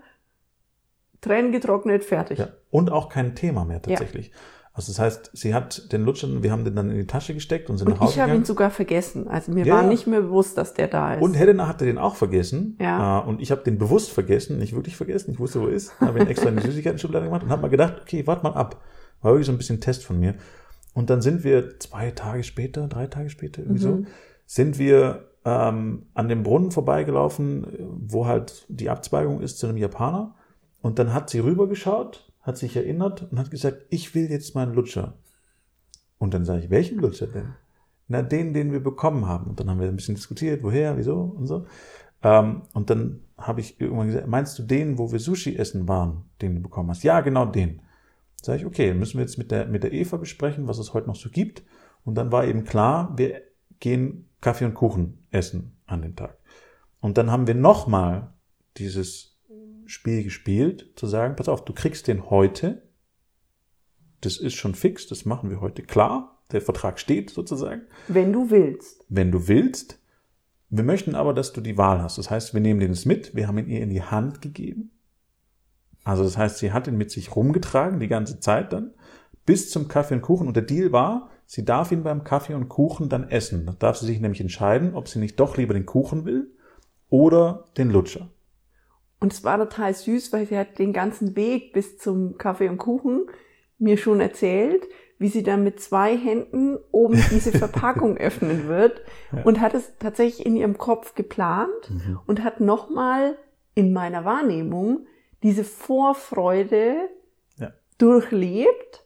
Tränen 1.22 1.52
getrocknet, 1.52 2.04
fertig. 2.04 2.40
Ja. 2.40 2.50
Und 2.70 2.92
auch 2.92 3.10
kein 3.10 3.36
Thema 3.36 3.66
mehr 3.66 3.82
tatsächlich. 3.82 4.28
Ja. 4.28 4.34
Also 4.76 4.92
das 4.92 5.00
heißt, 5.00 5.32
sie 5.34 5.54
hat 5.54 5.92
den 5.92 6.04
Lutschen, 6.04 6.42
wir 6.42 6.52
haben 6.52 6.66
den 6.66 6.76
dann 6.76 6.90
in 6.90 6.98
die 6.98 7.06
Tasche 7.06 7.36
gesteckt 7.36 7.70
und 7.70 7.78
sind 7.78 7.88
und 7.88 7.94
nach 7.94 8.02
Hause 8.02 8.14
ich 8.14 8.20
habe 8.20 8.34
ihn 8.34 8.44
sogar 8.44 8.72
vergessen. 8.72 9.28
Also 9.28 9.52
mir 9.52 9.66
ja. 9.66 9.76
war 9.76 9.84
nicht 9.84 10.08
mehr 10.08 10.22
bewusst, 10.22 10.58
dass 10.58 10.74
der 10.74 10.88
da 10.88 11.14
ist. 11.14 11.22
Und 11.22 11.36
Helena 11.36 11.68
hatte 11.68 11.86
den 11.86 12.00
auch 12.00 12.16
vergessen. 12.16 12.76
Ja. 12.82 13.22
Äh, 13.22 13.28
und 13.28 13.40
ich 13.40 13.52
habe 13.52 13.62
den 13.64 13.78
bewusst 13.78 14.12
vergessen, 14.12 14.58
nicht 14.58 14.74
wirklich 14.76 14.96
vergessen. 14.96 15.32
Ich 15.32 15.40
wusste, 15.40 15.62
wo 15.62 15.68
er 15.68 15.74
ist. 15.74 16.00
Habe 16.02 16.20
ihn 16.20 16.28
extra 16.28 16.50
in 16.50 16.56
die 16.56 16.64
Süßigkeiten-Schublade 16.64 17.26
gemacht 17.26 17.44
und 17.44 17.50
habe 17.50 17.62
mal 17.62 17.68
gedacht, 17.68 18.02
okay, 18.02 18.26
warte 18.26 18.44
mal 18.44 18.54
ab. 18.54 18.82
War 19.22 19.34
wirklich 19.34 19.46
so 19.46 19.52
ein 19.52 19.60
bisschen 19.60 19.80
Test 19.80 20.04
von 20.06 20.20
mir. 20.20 20.36
Und 20.96 21.12
dann 21.12 21.22
sind 21.22 21.44
wir 21.44 21.80
zwei 21.80 22.10
Tage 22.10 22.44
später, 22.44 22.88
drei 22.88 23.06
Tage 23.06 23.30
später, 23.30 23.62
irgendwie 23.62 23.86
mhm. 23.86 24.06
so, 24.06 24.12
sind 24.46 24.80
wir 24.80 25.30
ähm, 25.46 26.08
an 26.14 26.30
dem 26.30 26.44
Brunnen 26.44 26.72
vorbeigelaufen, 26.72 27.68
wo 28.08 28.26
halt 28.26 28.66
die 28.70 28.90
Abzweigung 28.90 29.42
ist 29.42 29.60
zu 29.60 29.68
einem 29.68 29.78
Japaner. 29.78 30.36
Und 30.82 31.00
dann 31.00 31.14
hat 31.14 31.30
sie 31.30 31.40
rübergeschaut, 31.40 32.32
hat 32.42 32.58
sich 32.58 32.76
erinnert 32.76 33.32
und 33.32 33.40
hat 33.40 33.52
gesagt, 33.52 33.86
ich 33.90 34.16
will 34.16 34.30
jetzt 34.30 34.56
meinen 34.56 34.74
Lutscher. 34.74 35.14
Und 36.18 36.34
dann 36.34 36.46
sage 36.46 36.64
ich, 36.64 36.70
welchen 36.70 37.00
Lutscher 37.00 37.28
denn? 37.28 37.54
Na, 38.08 38.22
den, 38.22 38.54
den 38.54 38.72
wir 38.72 38.84
bekommen 38.84 39.28
haben. 39.28 39.50
Und 39.50 39.60
dann 39.60 39.70
haben 39.70 39.80
wir 39.80 39.88
ein 39.88 39.96
bisschen 39.96 40.16
diskutiert, 40.16 40.62
woher, 40.64 40.98
wieso 40.98 41.22
und 41.22 41.48
so. 41.48 41.66
Ähm, 42.22 42.64
und 42.74 42.90
dann 42.90 43.22
habe 43.38 43.62
ich 43.62 43.80
irgendwann 43.80 44.08
gesagt, 44.08 44.28
meinst 44.28 44.58
du 44.60 44.64
den, 44.64 44.98
wo 44.98 45.12
wir 45.12 45.20
Sushi 45.20 45.58
essen 45.58 45.88
waren, 45.88 46.26
den 46.42 46.56
du 46.56 46.62
bekommen 46.62 46.90
hast? 46.90 47.04
Ja, 47.04 47.22
genau 47.22 47.46
den. 47.46 47.82
Sage 48.42 48.60
ich, 48.60 48.66
okay, 48.66 48.94
müssen 48.94 49.18
wir 49.18 49.22
jetzt 49.22 49.38
mit 49.38 49.52
der, 49.52 49.68
mit 49.68 49.84
der 49.84 49.94
Eva 49.94 50.18
besprechen, 50.18 50.68
was 50.68 50.80
es 50.80 50.94
heute 50.94 51.08
noch 51.08 51.16
so 51.16 51.30
gibt. 51.30 51.64
Und 52.06 52.16
dann 52.16 52.32
war 52.32 52.46
eben 52.46 52.66
klar, 52.66 53.14
wir 53.18 53.42
gehen 53.84 54.30
Kaffee 54.40 54.64
und 54.64 54.76
Kuchen 54.76 55.28
essen 55.30 55.78
an 55.86 56.02
dem 56.02 56.16
Tag. 56.16 56.38
Und 57.02 57.18
dann 57.18 57.30
haben 57.30 57.48
wir 57.48 57.54
nochmal 57.54 58.34
dieses 58.78 59.38
Spiel 59.86 60.24
gespielt, 60.24 60.94
zu 60.96 61.06
sagen, 61.06 61.36
pass 61.36 61.50
auf, 61.50 61.66
du 61.66 61.74
kriegst 61.74 62.08
den 62.08 62.30
heute. 62.30 62.88
Das 64.22 64.38
ist 64.38 64.56
schon 64.56 64.74
fix, 64.74 65.06
das 65.08 65.26
machen 65.26 65.50
wir 65.50 65.60
heute 65.60 65.84
klar. 65.84 66.42
Der 66.54 66.62
Vertrag 66.62 66.98
steht 66.98 67.30
sozusagen. 67.30 67.82
Wenn 68.08 68.32
du 68.32 68.50
willst. 68.50 69.06
Wenn 69.10 69.32
du 69.32 69.50
willst. 69.50 70.00
Wir 70.70 70.86
möchten 70.86 71.14
aber, 71.14 71.34
dass 71.34 71.52
du 71.52 71.60
die 71.60 71.78
Wahl 71.78 72.02
hast. 72.02 72.18
Das 72.18 72.32
heißt, 72.32 72.54
wir 72.54 72.62
nehmen 72.62 72.80
den 72.80 72.94
jetzt 72.94 73.06
mit. 73.06 73.36
Wir 73.36 73.50
haben 73.50 73.58
ihn 73.58 73.68
ihr 73.68 73.82
in 73.82 73.90
die 73.90 74.02
Hand 74.02 74.42
gegeben. 74.42 74.92
Also 76.06 76.24
das 76.24 76.38
heißt, 76.38 76.58
sie 76.60 76.72
hat 76.72 76.88
ihn 76.88 76.98
mit 76.98 77.12
sich 77.12 77.36
rumgetragen, 77.36 78.00
die 78.00 78.08
ganze 78.08 78.40
Zeit 78.40 78.72
dann, 78.72 78.94
bis 79.46 79.72
zum 79.72 79.90
Kaffee 79.90 80.16
und 80.16 80.22
Kuchen. 80.22 80.48
Und 80.48 80.56
der 80.56 80.64
Deal 80.64 80.94
war, 80.94 81.30
Sie 81.46 81.66
darf 81.66 81.92
ihn 81.92 82.04
beim 82.04 82.24
Kaffee 82.24 82.54
und 82.54 82.70
Kuchen 82.70 83.10
dann 83.10 83.30
essen. 83.30 83.66
Da 83.66 83.74
darf 83.74 83.98
sie 83.98 84.06
sich 84.06 84.20
nämlich 84.20 84.42
entscheiden, 84.42 84.96
ob 84.96 85.08
sie 85.08 85.20
nicht 85.20 85.40
doch 85.40 85.58
lieber 85.58 85.74
den 85.74 85.86
Kuchen 85.86 86.26
will 86.26 86.52
oder 87.10 87.66
den 87.78 87.92
Lutscher. 87.92 88.30
Und 89.20 89.32
es 89.32 89.44
war 89.44 89.58
total 89.58 89.94
süß, 89.94 90.34
weil 90.34 90.48
sie 90.48 90.58
hat 90.58 90.80
den 90.80 90.92
ganzen 90.94 91.36
Weg 91.36 91.74
bis 91.74 91.98
zum 91.98 92.38
Kaffee 92.38 92.70
und 92.70 92.78
Kuchen 92.78 93.28
mir 93.78 93.98
schon 93.98 94.20
erzählt, 94.20 94.84
wie 95.20 95.30
sie 95.30 95.44
dann 95.44 95.64
mit 95.64 95.80
zwei 95.80 96.18
Händen 96.18 96.78
oben 96.92 97.24
diese 97.32 97.52
Verpackung 97.52 98.18
öffnen 98.18 98.68
wird 98.68 99.02
ja. 99.32 99.44
und 99.44 99.62
hat 99.62 99.74
es 99.74 99.98
tatsächlich 99.98 100.46
in 100.46 100.58
ihrem 100.58 100.78
Kopf 100.78 101.16
geplant 101.16 101.90
mhm. 101.90 102.20
und 102.26 102.44
hat 102.44 102.60
nochmal 102.60 103.38
in 103.76 103.94
meiner 103.94 104.26
Wahrnehmung 104.26 105.08
diese 105.42 105.64
Vorfreude 105.64 106.96
ja. 107.58 107.72
durchlebt 107.98 109.03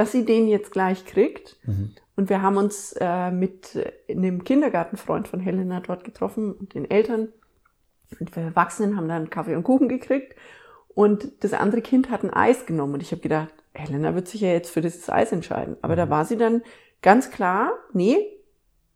dass 0.00 0.12
sie 0.12 0.24
den 0.24 0.48
jetzt 0.48 0.72
gleich 0.72 1.04
kriegt. 1.04 1.58
Mhm. 1.66 1.92
Und 2.16 2.30
wir 2.30 2.40
haben 2.40 2.56
uns 2.56 2.94
äh, 2.98 3.30
mit 3.30 3.78
einem 4.08 4.44
Kindergartenfreund 4.44 5.28
von 5.28 5.40
Helena 5.40 5.80
dort 5.80 6.04
getroffen 6.04 6.54
und 6.54 6.72
den 6.72 6.90
Eltern. 6.90 7.28
Und 8.18 8.34
wir 8.34 8.42
Erwachsenen 8.44 8.96
haben 8.96 9.08
dann 9.08 9.28
Kaffee 9.28 9.54
und 9.54 9.62
Kuchen 9.62 9.90
gekriegt. 9.90 10.34
Und 10.94 11.44
das 11.44 11.52
andere 11.52 11.82
Kind 11.82 12.08
hat 12.08 12.24
ein 12.24 12.32
Eis 12.32 12.64
genommen. 12.64 12.94
Und 12.94 13.02
ich 13.02 13.12
habe 13.12 13.20
gedacht, 13.20 13.52
Helena 13.74 14.14
wird 14.14 14.26
sich 14.26 14.40
ja 14.40 14.48
jetzt 14.48 14.70
für 14.70 14.80
dieses 14.80 15.10
Eis 15.10 15.32
entscheiden. 15.32 15.76
Aber 15.82 15.92
mhm. 15.92 15.98
da 15.98 16.08
war 16.08 16.24
sie 16.24 16.38
dann 16.38 16.62
ganz 17.02 17.30
klar, 17.30 17.72
nee, 17.92 18.16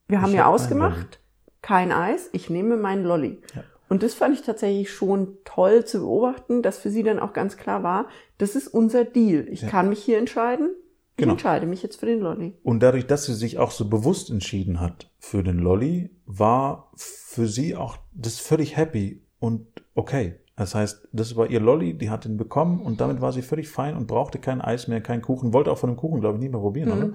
wir 0.08 0.22
haben 0.22 0.30
ich 0.30 0.36
ja 0.36 0.46
hab 0.46 0.54
ausgemacht, 0.54 1.20
kein 1.60 1.92
Eis, 1.92 2.30
ich 2.32 2.48
nehme 2.48 2.78
meinen 2.78 3.04
Lolli. 3.04 3.42
Ja. 3.54 3.62
Und 3.90 4.02
das 4.02 4.14
fand 4.14 4.34
ich 4.34 4.40
tatsächlich 4.40 4.90
schon 4.90 5.36
toll 5.44 5.84
zu 5.84 5.98
beobachten, 5.98 6.62
dass 6.62 6.78
für 6.78 6.88
sie 6.88 7.02
dann 7.02 7.18
auch 7.18 7.34
ganz 7.34 7.58
klar 7.58 7.82
war, 7.82 8.08
das 8.38 8.56
ist 8.56 8.68
unser 8.68 9.04
Deal. 9.04 9.46
Ich 9.50 9.62
Ja. 9.62 9.68
kann 9.68 9.90
mich 9.90 10.02
hier 10.02 10.16
entscheiden. 10.16 10.70
Ich 11.16 11.18
Genau. 11.18 11.32
entscheide 11.34 11.66
mich 11.66 11.82
jetzt 11.82 12.00
für 12.00 12.06
den 12.06 12.20
Lolli. 12.20 12.54
Und 12.64 12.82
dadurch, 12.82 13.06
dass 13.06 13.24
sie 13.26 13.34
sich 13.34 13.58
auch 13.58 13.70
so 13.70 13.88
bewusst 13.88 14.30
entschieden 14.30 14.80
hat 14.80 15.10
für 15.20 15.44
den 15.44 15.58
Lolly, 15.58 16.10
war 16.26 16.90
für 16.96 17.46
sie 17.46 17.76
auch 17.76 17.96
das 18.12 18.40
völlig 18.40 18.76
happy 18.76 19.22
und 19.38 19.66
okay. 19.94 20.40
Das 20.56 20.74
heißt, 20.74 21.08
das 21.12 21.36
war 21.36 21.48
ihr 21.50 21.60
Lolly, 21.60 21.94
die 21.98 22.10
hat 22.10 22.26
ihn 22.26 22.36
bekommen 22.36 22.80
und 22.80 23.00
damit 23.00 23.20
war 23.20 23.32
sie 23.32 23.42
völlig 23.42 23.68
fein 23.68 23.96
und 23.96 24.06
brauchte 24.06 24.38
kein 24.38 24.60
Eis 24.60 24.86
mehr, 24.88 25.00
keinen 25.00 25.22
Kuchen, 25.22 25.52
wollte 25.52 25.70
auch 25.70 25.78
von 25.78 25.90
dem 25.90 25.96
Kuchen, 25.96 26.20
glaube 26.20 26.36
ich, 26.38 26.42
nie 26.42 26.48
mehr 26.48 26.60
probieren, 26.60 26.88
Mhm. 26.90 26.96
oder? 27.04 27.12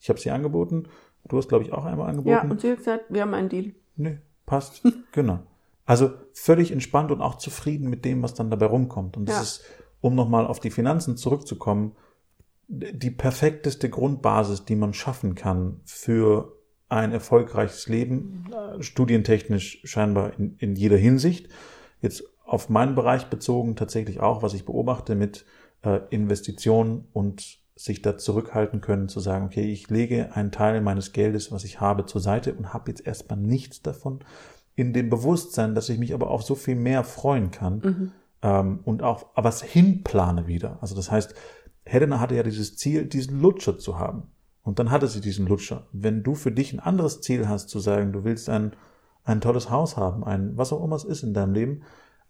Ich 0.00 0.08
habe 0.08 0.18
sie 0.20 0.30
angeboten. 0.30 0.84
Du 1.28 1.36
hast, 1.36 1.48
glaube 1.48 1.64
ich, 1.64 1.72
auch 1.72 1.84
einmal 1.84 2.06
Ja, 2.06 2.10
angeboten. 2.12 2.50
und 2.50 2.60
sie 2.60 2.70
hat 2.70 2.78
gesagt, 2.78 3.04
wir 3.10 3.20
haben 3.22 3.32
einen 3.34 3.48
Deal. 3.50 3.72
Nee, 3.96 4.18
passt. 4.46 4.82
genau. 5.12 5.40
Also 5.84 6.10
völlig 6.32 6.70
entspannt 6.72 7.10
und 7.10 7.20
auch 7.20 7.36
zufrieden 7.36 7.88
mit 7.90 8.04
dem, 8.04 8.22
was 8.22 8.34
dann 8.34 8.50
dabei 8.50 8.66
rumkommt. 8.66 9.16
Und 9.16 9.26
das 9.28 9.36
Ja. 9.36 9.42
ist, 9.42 9.64
um 10.00 10.14
nochmal 10.14 10.46
auf 10.46 10.58
die 10.60 10.70
Finanzen 10.70 11.16
zurückzukommen, 11.16 11.92
die 12.68 13.10
perfekteste 13.10 13.90
Grundbasis, 13.90 14.64
die 14.64 14.76
man 14.76 14.94
schaffen 14.94 15.34
kann 15.34 15.80
für 15.84 16.56
ein 16.88 17.12
erfolgreiches 17.12 17.88
Leben, 17.88 18.46
äh, 18.52 18.82
studientechnisch 18.82 19.80
scheinbar 19.84 20.38
in, 20.38 20.56
in 20.58 20.76
jeder 20.76 20.96
Hinsicht. 20.96 21.48
Jetzt 22.00 22.24
auf 22.44 22.68
meinen 22.68 22.94
Bereich 22.94 23.26
bezogen 23.26 23.76
tatsächlich 23.76 24.20
auch, 24.20 24.42
was 24.42 24.54
ich 24.54 24.64
beobachte 24.64 25.14
mit 25.14 25.46
äh, 25.82 26.00
Investitionen 26.10 27.08
und 27.12 27.62
sich 27.74 28.02
da 28.02 28.18
zurückhalten 28.18 28.80
können, 28.80 29.08
zu 29.08 29.20
sagen, 29.20 29.46
okay, 29.46 29.72
ich 29.72 29.88
lege 29.88 30.36
einen 30.36 30.52
Teil 30.52 30.80
meines 30.82 31.12
Geldes, 31.12 31.50
was 31.50 31.64
ich 31.64 31.80
habe, 31.80 32.04
zur 32.04 32.20
Seite 32.20 32.54
und 32.54 32.74
habe 32.74 32.90
jetzt 32.90 33.06
erstmal 33.06 33.38
nichts 33.38 33.82
davon, 33.82 34.20
in 34.74 34.92
dem 34.92 35.10
Bewusstsein, 35.10 35.74
dass 35.74 35.88
ich 35.88 35.98
mich 35.98 36.14
aber 36.14 36.30
auf 36.30 36.42
so 36.42 36.54
viel 36.54 36.76
mehr 36.76 37.04
freuen 37.04 37.50
kann 37.50 38.12
ähm, 38.42 38.80
und 38.84 39.02
auch 39.02 39.26
was 39.34 39.62
hinplane 39.62 40.46
wieder. 40.46 40.78
Also 40.80 40.94
das 40.94 41.10
heißt, 41.10 41.34
Helena 41.84 42.20
hatte 42.20 42.34
ja 42.34 42.42
dieses 42.42 42.76
Ziel, 42.76 43.06
diesen 43.06 43.40
Lutscher 43.40 43.78
zu 43.78 43.98
haben. 43.98 44.24
Und 44.62 44.78
dann 44.78 44.90
hatte 44.90 45.08
sie 45.08 45.20
diesen 45.20 45.46
Lutscher. 45.46 45.88
Wenn 45.92 46.22
du 46.22 46.34
für 46.34 46.52
dich 46.52 46.72
ein 46.72 46.80
anderes 46.80 47.20
Ziel 47.20 47.48
hast, 47.48 47.68
zu 47.68 47.80
sagen, 47.80 48.12
du 48.12 48.24
willst 48.24 48.48
ein, 48.48 48.76
ein 49.24 49.40
tolles 49.40 49.70
Haus 49.70 49.96
haben, 49.96 50.24
ein, 50.24 50.56
was 50.56 50.72
auch 50.72 50.84
immer 50.84 50.96
es 50.96 51.04
ist 51.04 51.22
in 51.22 51.34
deinem 51.34 51.52
Leben, 51.52 51.82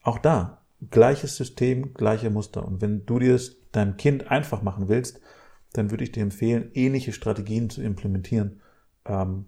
auch 0.03 0.19
da, 0.19 0.63
gleiches 0.91 1.37
System, 1.37 1.93
gleiche 1.95 2.31
Muster. 2.31 2.67
Und 2.67 2.81
wenn 2.81 3.05
du 3.05 3.19
dir 3.19 3.35
es 3.35 3.59
deinem 3.73 3.97
Kind 3.97 4.31
einfach 4.31 4.63
machen 4.63 4.89
willst, 4.89 5.21
dann 5.73 5.91
würde 5.91 6.05
ich 6.05 6.13
dir 6.13 6.23
empfehlen, 6.23 6.71
ähnliche 6.75 7.13
Strategien 7.13 7.71
zu 7.71 7.83
implementieren. 7.83 8.61
Ähm, 9.05 9.47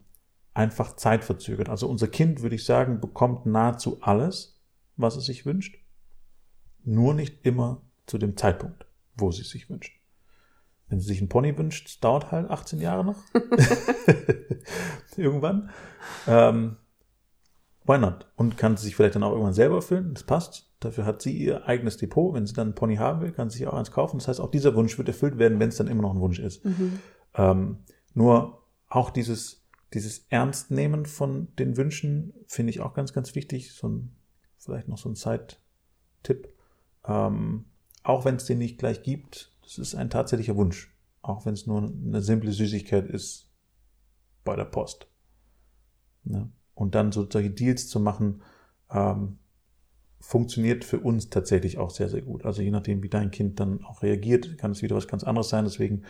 einfach 0.54 0.96
zeitverzögert. 0.96 1.68
Also 1.68 1.88
unser 1.88 2.08
Kind, 2.08 2.42
würde 2.42 2.54
ich 2.54 2.64
sagen, 2.64 3.00
bekommt 3.00 3.44
nahezu 3.44 3.98
alles, 4.00 4.60
was 4.96 5.16
es 5.16 5.26
sich 5.26 5.44
wünscht. 5.44 5.76
Nur 6.84 7.14
nicht 7.14 7.44
immer 7.44 7.82
zu 8.06 8.18
dem 8.18 8.36
Zeitpunkt, 8.36 8.86
wo 9.16 9.30
sie 9.30 9.42
sich 9.42 9.68
wünscht. 9.70 10.00
Wenn 10.88 11.00
sie 11.00 11.06
sich 11.06 11.18
einen 11.18 11.28
Pony 11.28 11.56
wünscht, 11.56 12.02
dauert 12.04 12.30
halt 12.30 12.50
18 12.50 12.80
Jahre 12.80 13.04
noch. 13.04 13.16
irgendwann. 15.16 15.70
Ähm, 16.26 16.76
why 17.84 17.98
not? 17.98 18.26
Und 18.36 18.58
kann 18.58 18.76
sie 18.76 18.86
sich 18.86 18.96
vielleicht 18.96 19.14
dann 19.14 19.22
auch 19.22 19.32
irgendwann 19.32 19.54
selber 19.54 19.76
erfüllen. 19.76 20.12
Das 20.14 20.24
passt. 20.24 20.70
Dafür 20.80 21.06
hat 21.06 21.22
sie 21.22 21.32
ihr 21.32 21.66
eigenes 21.66 21.96
Depot. 21.96 22.34
Wenn 22.34 22.46
sie 22.46 22.52
dann 22.52 22.68
einen 22.68 22.74
Pony 22.74 22.96
haben 22.96 23.22
will, 23.22 23.32
kann 23.32 23.48
sie 23.48 23.58
sich 23.58 23.66
auch 23.66 23.74
eins 23.74 23.90
kaufen. 23.90 24.18
Das 24.18 24.28
heißt, 24.28 24.40
auch 24.40 24.50
dieser 24.50 24.74
Wunsch 24.74 24.98
wird 24.98 25.08
erfüllt 25.08 25.38
werden, 25.38 25.58
wenn 25.58 25.70
es 25.70 25.76
dann 25.76 25.88
immer 25.88 26.02
noch 26.02 26.14
ein 26.14 26.20
Wunsch 26.20 26.38
ist. 26.38 26.62
Ähm, 27.34 27.78
nur 28.12 28.62
auch 28.88 29.10
dieses, 29.10 29.66
dieses 29.94 30.26
Ernstnehmen 30.28 31.06
von 31.06 31.48
den 31.58 31.76
Wünschen 31.76 32.34
finde 32.46 32.70
ich 32.70 32.80
auch 32.80 32.94
ganz, 32.94 33.12
ganz 33.12 33.34
wichtig. 33.34 33.72
So 33.72 33.88
ein, 33.88 34.16
vielleicht 34.58 34.88
noch 34.88 34.98
so 34.98 35.08
ein 35.08 35.14
Side-Tipp. 35.14 36.52
Ähm, 37.06 37.64
auch 38.04 38.24
wenn 38.24 38.36
es 38.36 38.44
den 38.44 38.58
nicht 38.58 38.78
gleich 38.78 39.02
gibt, 39.02 39.52
das 39.62 39.78
ist 39.78 39.94
ein 39.94 40.10
tatsächlicher 40.10 40.56
Wunsch. 40.56 40.94
Auch 41.22 41.46
wenn 41.46 41.54
es 41.54 41.66
nur 41.66 41.82
eine 41.82 42.20
simple 42.20 42.52
Süßigkeit 42.52 43.06
ist 43.06 43.48
bei 44.44 44.54
der 44.54 44.66
Post. 44.66 45.08
Ne? 46.24 46.52
Und 46.74 46.94
dann 46.94 47.12
so 47.12 47.28
solche 47.28 47.50
Deals 47.50 47.88
zu 47.88 47.98
machen, 47.98 48.42
ähm, 48.90 49.38
funktioniert 50.20 50.84
für 50.84 51.00
uns 51.00 51.30
tatsächlich 51.30 51.78
auch 51.78 51.90
sehr, 51.90 52.08
sehr 52.08 52.22
gut. 52.22 52.44
Also 52.44 52.62
je 52.62 52.70
nachdem, 52.70 53.02
wie 53.02 53.08
dein 53.08 53.30
Kind 53.30 53.58
dann 53.58 53.82
auch 53.84 54.02
reagiert, 54.02 54.58
kann 54.58 54.70
es 54.70 54.82
wieder 54.82 54.96
was 54.96 55.08
ganz 55.08 55.24
anderes 55.24 55.48
sein. 55.48 55.64
Deswegen 55.64 56.04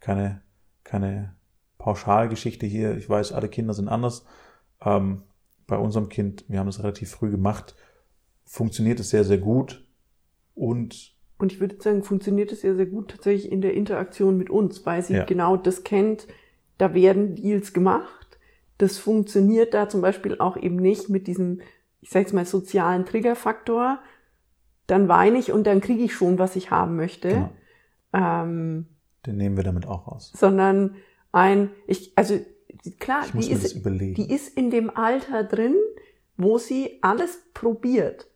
keine, 0.00 0.42
keine 0.84 1.34
Pauschalgeschichte 1.78 2.66
hier. 2.66 2.96
Ich 2.96 3.08
weiß, 3.08 3.32
alle 3.32 3.48
Kinder 3.48 3.74
sind 3.74 3.88
anders. 3.88 4.24
Ähm, 4.80 5.22
bei 5.66 5.76
unserem 5.76 6.08
Kind, 6.08 6.44
wir 6.48 6.60
haben 6.60 6.66
das 6.66 6.80
relativ 6.80 7.10
früh 7.10 7.30
gemacht, 7.30 7.74
funktioniert 8.44 9.00
es 9.00 9.10
sehr, 9.10 9.24
sehr 9.24 9.38
gut. 9.38 9.84
Und 10.54 11.11
Und 11.42 11.50
ich 11.52 11.58
würde 11.58 11.74
sagen, 11.82 12.04
funktioniert 12.04 12.52
es 12.52 12.62
ja 12.62 12.72
sehr 12.72 12.86
gut 12.86 13.10
tatsächlich 13.10 13.50
in 13.50 13.62
der 13.62 13.74
Interaktion 13.74 14.38
mit 14.38 14.48
uns, 14.48 14.86
weil 14.86 15.02
sie 15.02 15.14
Ja. 15.14 15.24
genau 15.24 15.56
das 15.56 15.82
kennt, 15.82 16.28
da 16.78 16.94
werden 16.94 17.34
Deals 17.34 17.72
gemacht. 17.72 18.38
Das 18.78 18.98
funktioniert 18.98 19.74
da 19.74 19.88
zum 19.88 20.02
Beispiel 20.02 20.38
auch 20.38 20.56
eben 20.56 20.76
nicht 20.76 21.08
mit 21.08 21.26
diesem, 21.26 21.60
ich 22.00 22.10
sag's 22.10 22.32
mal, 22.32 22.46
sozialen 22.46 23.06
Triggerfaktor. 23.06 23.98
Dann 24.86 25.08
weine 25.08 25.36
ich 25.36 25.50
und 25.50 25.66
dann 25.66 25.80
kriege 25.80 26.04
ich 26.04 26.14
schon, 26.14 26.38
was 26.38 26.54
ich 26.54 26.70
haben 26.70 26.94
möchte. 26.94 27.28
genau, 27.28 27.52
Ähm, 28.12 28.86
den 29.26 29.36
nehmen 29.36 29.56
wir 29.56 29.64
damit 29.64 29.86
auch 29.88 30.06
raus. 30.06 30.32
sondern 30.36 30.94
ein, 31.32 31.70
ich, 31.88 32.12
also 32.14 32.38
klar, 33.00 33.24
die 33.36 33.50
ist, 33.50 33.84
die 33.84 34.32
ist 34.32 34.56
in 34.56 34.70
dem 34.70 34.90
Alter 34.96 35.42
drin, 35.42 35.74
wo 36.36 36.58
sie 36.58 36.98
alles 37.02 37.42
probiert 37.52 38.28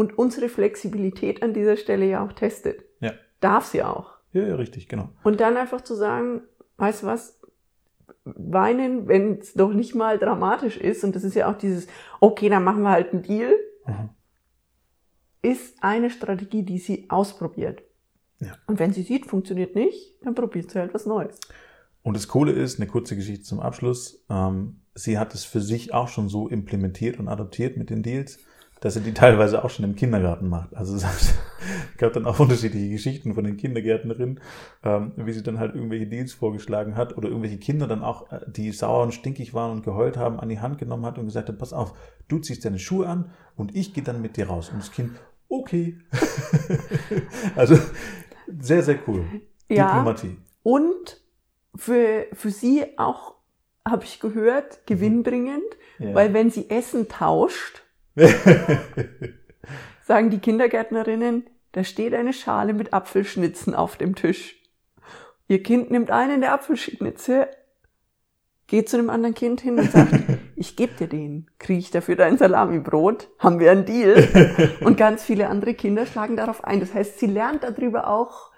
und 0.00 0.18
unsere 0.18 0.48
Flexibilität 0.48 1.42
an 1.42 1.54
dieser 1.54 1.76
Stelle 1.76 2.06
ja 2.06 2.24
auch 2.24 2.32
testet. 2.32 2.84
Ja. 3.00 3.12
Darf 3.40 3.66
sie 3.66 3.82
auch. 3.82 4.14
ja, 4.32 4.42
ja, 4.46 4.54
richtig, 4.56 4.88
genau. 4.88 5.10
Und 5.22 5.40
dann 5.40 5.56
einfach 5.56 5.80
zu 5.82 5.94
sagen, 5.94 6.42
weißt 6.78 7.02
du 7.02 7.06
was, 7.06 7.38
weinen, 8.24 9.08
wenn 9.08 9.38
es 9.38 9.54
doch 9.54 9.72
nicht 9.72 9.94
mal 9.94 10.18
dramatisch 10.18 10.76
ist, 10.76 11.04
und 11.04 11.14
das 11.16 11.24
ist 11.24 11.34
ja 11.34 11.50
auch 11.50 11.56
dieses, 11.58 11.86
okay, 12.20 12.48
dann 12.48 12.64
machen 12.64 12.82
wir 12.82 12.90
halt 12.90 13.12
einen 13.12 13.22
Deal, 13.22 13.54
Mhm. 13.86 14.10
ist 15.42 15.76
eine 15.82 16.10
Strategie, 16.10 16.62
die 16.62 16.78
sie 16.78 17.06
ausprobiert. 17.08 17.82
Ja. 18.40 18.52
Und 18.66 18.78
wenn 18.78 18.92
sie 18.92 19.02
sieht, 19.02 19.26
funktioniert 19.26 19.74
nicht, 19.74 20.16
dann 20.22 20.34
probiert 20.34 20.70
sie 20.70 20.78
halt 20.78 20.92
was 20.94 21.06
Neues. 21.06 21.38
Und 22.02 22.14
das 22.16 22.28
Coole 22.28 22.52
ist, 22.52 22.78
eine 22.78 22.86
kurze 22.88 23.16
Geschichte 23.16 23.44
zum 23.44 23.60
Abschluss, 23.60 24.24
ähm, 24.30 24.80
sie 24.94 25.18
hat 25.18 25.34
es 25.34 25.44
für 25.44 25.60
sich 25.60 25.92
auch 25.94 26.08
schon 26.08 26.28
so 26.28 26.48
implementiert 26.48 27.18
und 27.18 27.28
adoptiert 27.28 27.76
mit 27.76 27.90
den 27.90 28.02
Deals, 28.02 28.38
dass 28.80 28.94
sie 28.94 29.00
die 29.00 29.12
teilweise 29.12 29.62
auch 29.62 29.70
schon 29.70 29.84
im 29.84 29.94
Kindergarten 29.94 30.48
macht. 30.48 30.74
Also 30.74 30.96
es 30.96 31.04
gab 31.98 32.14
dann 32.14 32.26
auch 32.26 32.40
unterschiedliche 32.40 32.88
Geschichten 32.90 33.34
von 33.34 33.44
den 33.44 33.56
Kindergärtnerinnen, 33.56 34.40
ähm, 34.82 35.12
wie 35.16 35.32
sie 35.32 35.42
dann 35.42 35.58
halt 35.58 35.74
irgendwelche 35.74 36.06
Deals 36.06 36.32
vorgeschlagen 36.32 36.96
hat 36.96 37.16
oder 37.16 37.28
irgendwelche 37.28 37.58
Kinder 37.58 37.86
dann 37.86 38.02
auch, 38.02 38.32
äh, 38.32 38.40
die 38.48 38.72
sauer 38.72 39.02
und 39.02 39.12
stinkig 39.12 39.52
waren 39.52 39.70
und 39.72 39.82
geheult 39.84 40.16
haben, 40.16 40.40
an 40.40 40.48
die 40.48 40.60
Hand 40.60 40.78
genommen 40.78 41.04
hat 41.04 41.18
und 41.18 41.26
gesagt 41.26 41.48
hat, 41.48 41.58
pass 41.58 41.72
auf, 41.72 41.92
du 42.28 42.38
ziehst 42.38 42.64
deine 42.64 42.78
Schuhe 42.78 43.06
an 43.06 43.30
und 43.54 43.76
ich 43.76 43.92
gehe 43.92 44.02
dann 44.02 44.22
mit 44.22 44.36
dir 44.36 44.48
raus. 44.48 44.70
Und 44.70 44.78
das 44.78 44.90
Kind, 44.90 45.10
okay. 45.48 45.98
also 47.56 47.76
sehr, 48.58 48.82
sehr 48.82 48.98
cool. 49.06 49.24
Ja. 49.68 49.88
Diplomatie. 49.88 50.38
Und 50.62 51.20
für, 51.76 52.26
für 52.32 52.50
sie 52.50 52.98
auch, 52.98 53.34
habe 53.86 54.04
ich 54.04 54.20
gehört, 54.20 54.86
gewinnbringend, 54.86 55.62
Ja. 55.98 56.14
weil 56.14 56.32
wenn 56.32 56.50
sie 56.50 56.70
Essen 56.70 57.08
tauscht, 57.08 57.82
sagen 60.02 60.30
die 60.30 60.38
Kindergärtnerinnen, 60.38 61.48
da 61.72 61.84
steht 61.84 62.14
eine 62.14 62.32
Schale 62.32 62.72
mit 62.72 62.92
Apfelschnitzen 62.92 63.74
auf 63.74 63.96
dem 63.96 64.14
Tisch. 64.14 64.56
Ihr 65.46 65.62
Kind 65.62 65.90
nimmt 65.90 66.10
einen 66.10 66.40
der 66.40 66.52
Apfelschnitze, 66.52 67.48
geht 68.66 68.88
zu 68.88 68.98
einem 68.98 69.10
anderen 69.10 69.34
Kind 69.34 69.60
hin 69.60 69.78
und 69.78 69.90
sagt, 69.90 70.14
ich 70.56 70.76
gebe 70.76 70.94
dir 70.94 71.08
den, 71.08 71.50
kriege 71.58 71.80
ich 71.80 71.90
dafür 71.90 72.16
dein 72.16 72.38
Salamibrot, 72.38 73.28
haben 73.38 73.58
wir 73.58 73.70
einen 73.72 73.84
Deal. 73.84 74.72
Und 74.80 74.96
ganz 74.96 75.24
viele 75.24 75.48
andere 75.48 75.74
Kinder 75.74 76.06
schlagen 76.06 76.36
darauf 76.36 76.62
ein. 76.64 76.78
Das 76.78 76.94
heißt, 76.94 77.18
sie 77.18 77.26
lernt 77.26 77.64
darüber 77.64 78.06
auch 78.06 78.49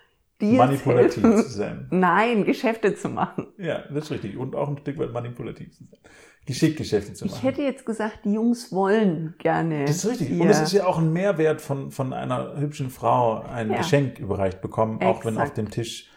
Deals 0.43 0.59
Manipulativ 0.59 1.23
helfen. 1.23 1.43
zu 1.45 1.49
sein. 1.51 1.87
Nein, 1.91 2.45
Geschäfte 2.45 2.95
zu 2.95 3.09
machen. 3.09 3.47
Ja, 3.59 3.85
das 3.91 4.05
ist 4.05 4.11
richtig. 4.11 4.37
Und 4.37 4.55
auch 4.57 4.69
ein 4.69 4.77
Stück 4.79 4.99
weit 4.99 5.13
manipulativ 5.13 5.71
zu 5.73 5.85
sein. 5.85 5.99
Geschickt 6.45 6.77
Geschäfte 6.77 7.13
zu 7.15 7.25
machen. 7.27 7.37
Ich 7.39 7.43
hätte 7.45 7.63
jetzt 7.63 7.87
gesagt, 7.87 8.21
die 8.25 8.33
Jungs 8.33 8.73
wollen 8.73 9.35
gerne. 9.39 9.85
das 9.85 9.97
ist 10.05 10.11
richtig. 10.11 10.31
ihr- 10.31 10.41
Und 10.43 10.49
es 10.49 10.61
ist 10.61 10.73
ja 10.73 10.85
auch 10.87 10.99
ein 10.99 11.13
Mehrwert 11.13 11.61
von, 11.61 11.93
von 11.93 12.13
einer 12.13 12.57
hübschen 12.59 12.91
Frau, 12.91 13.43
ein 13.43 13.71
Ja. 13.71 13.77
Geschenk 13.79 14.19
überreicht 14.19 14.61
bekommen, 14.61 15.01
auch 15.03 15.25
wenn 15.25 15.35
Exakt. 15.35 15.51
auf 15.51 15.55
dem 15.55 15.71
Tisch 15.71 16.11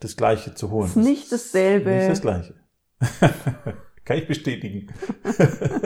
das 0.00 0.16
Gleiche 0.16 0.54
zu 0.54 0.70
holen 0.70 0.86
ist 0.86 0.96
nicht 0.96 1.30
dasselbe. 1.30 1.90
Nicht 1.90 2.08
das 2.10 2.22
Gleiche. 2.22 2.54
Kann 4.06 4.18
ich 4.18 4.26
bestätigen. 4.26 4.86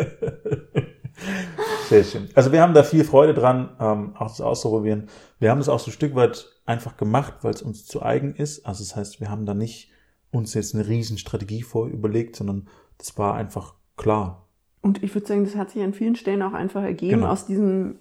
Sehr 1.89 2.05
schön. 2.05 2.29
Also 2.35 2.53
wir 2.53 2.63
haben 2.63 2.73
da 2.75 2.83
viel 2.83 3.05
Freude 3.05 3.35
dran, 3.35 3.71
ähm, 3.81 4.15
auch 4.17 4.29
das 4.29 4.41
auszuprobieren. 4.41 5.09
Wir 5.39 5.51
haben 5.51 5.59
es 5.61 5.69
auch 5.69 5.79
so 5.81 5.91
ein 5.91 5.93
Stück 5.95 6.15
weit 6.15 6.47
einfach 6.71 6.97
gemacht, 6.97 7.35
weil 7.43 7.53
es 7.55 7.63
uns 7.63 7.87
zu 7.87 8.03
eigen 8.03 8.35
ist. 8.35 8.65
Also 8.67 8.83
das 8.85 8.97
heißt, 8.97 9.21
wir 9.21 9.31
haben 9.31 9.47
da 9.47 9.55
nicht 9.55 9.91
uns 10.31 10.55
jetzt 10.55 10.75
eine 10.75 10.87
riesen 10.87 11.19
Strategie 11.19 11.63
vorher 11.63 11.93
überlegt, 11.95 12.37
sondern 12.37 12.69
das 12.99 13.19
war 13.19 13.35
einfach 13.35 13.75
klar. 13.97 14.47
Und 14.81 15.03
ich 15.03 15.15
würde 15.15 15.27
sagen, 15.27 15.45
das 15.45 15.57
hat 15.57 15.71
sich 15.71 15.83
an 15.83 15.93
vielen 15.93 16.17
Stellen 16.17 16.43
auch 16.43 16.53
einfach 16.55 16.83
ergeben 16.83 17.21
Genau. 17.21 17.29
aus 17.33 17.47
diesem, 17.47 17.99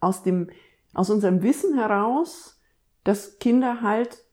aus 0.00 0.22
dem, 0.22 0.50
aus 0.94 1.10
unserem 1.10 1.42
Wissen 1.42 1.74
heraus, 1.78 2.60
dass 3.04 3.38
Kinder 3.38 3.82
halt 3.82 4.24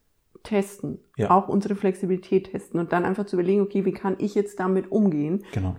testen, 0.42 0.98
Ja. 1.16 1.30
auch 1.30 1.48
unsere 1.48 1.74
Flexibilität 1.76 2.50
testen 2.50 2.80
und 2.80 2.92
dann 2.92 3.04
einfach 3.04 3.26
zu 3.26 3.36
überlegen, 3.36 3.60
okay, 3.62 3.84
wie 3.84 3.92
kann 3.92 4.16
ich 4.18 4.34
jetzt 4.34 4.58
damit 4.60 4.90
umgehen? 4.90 5.44
Genau. 5.52 5.76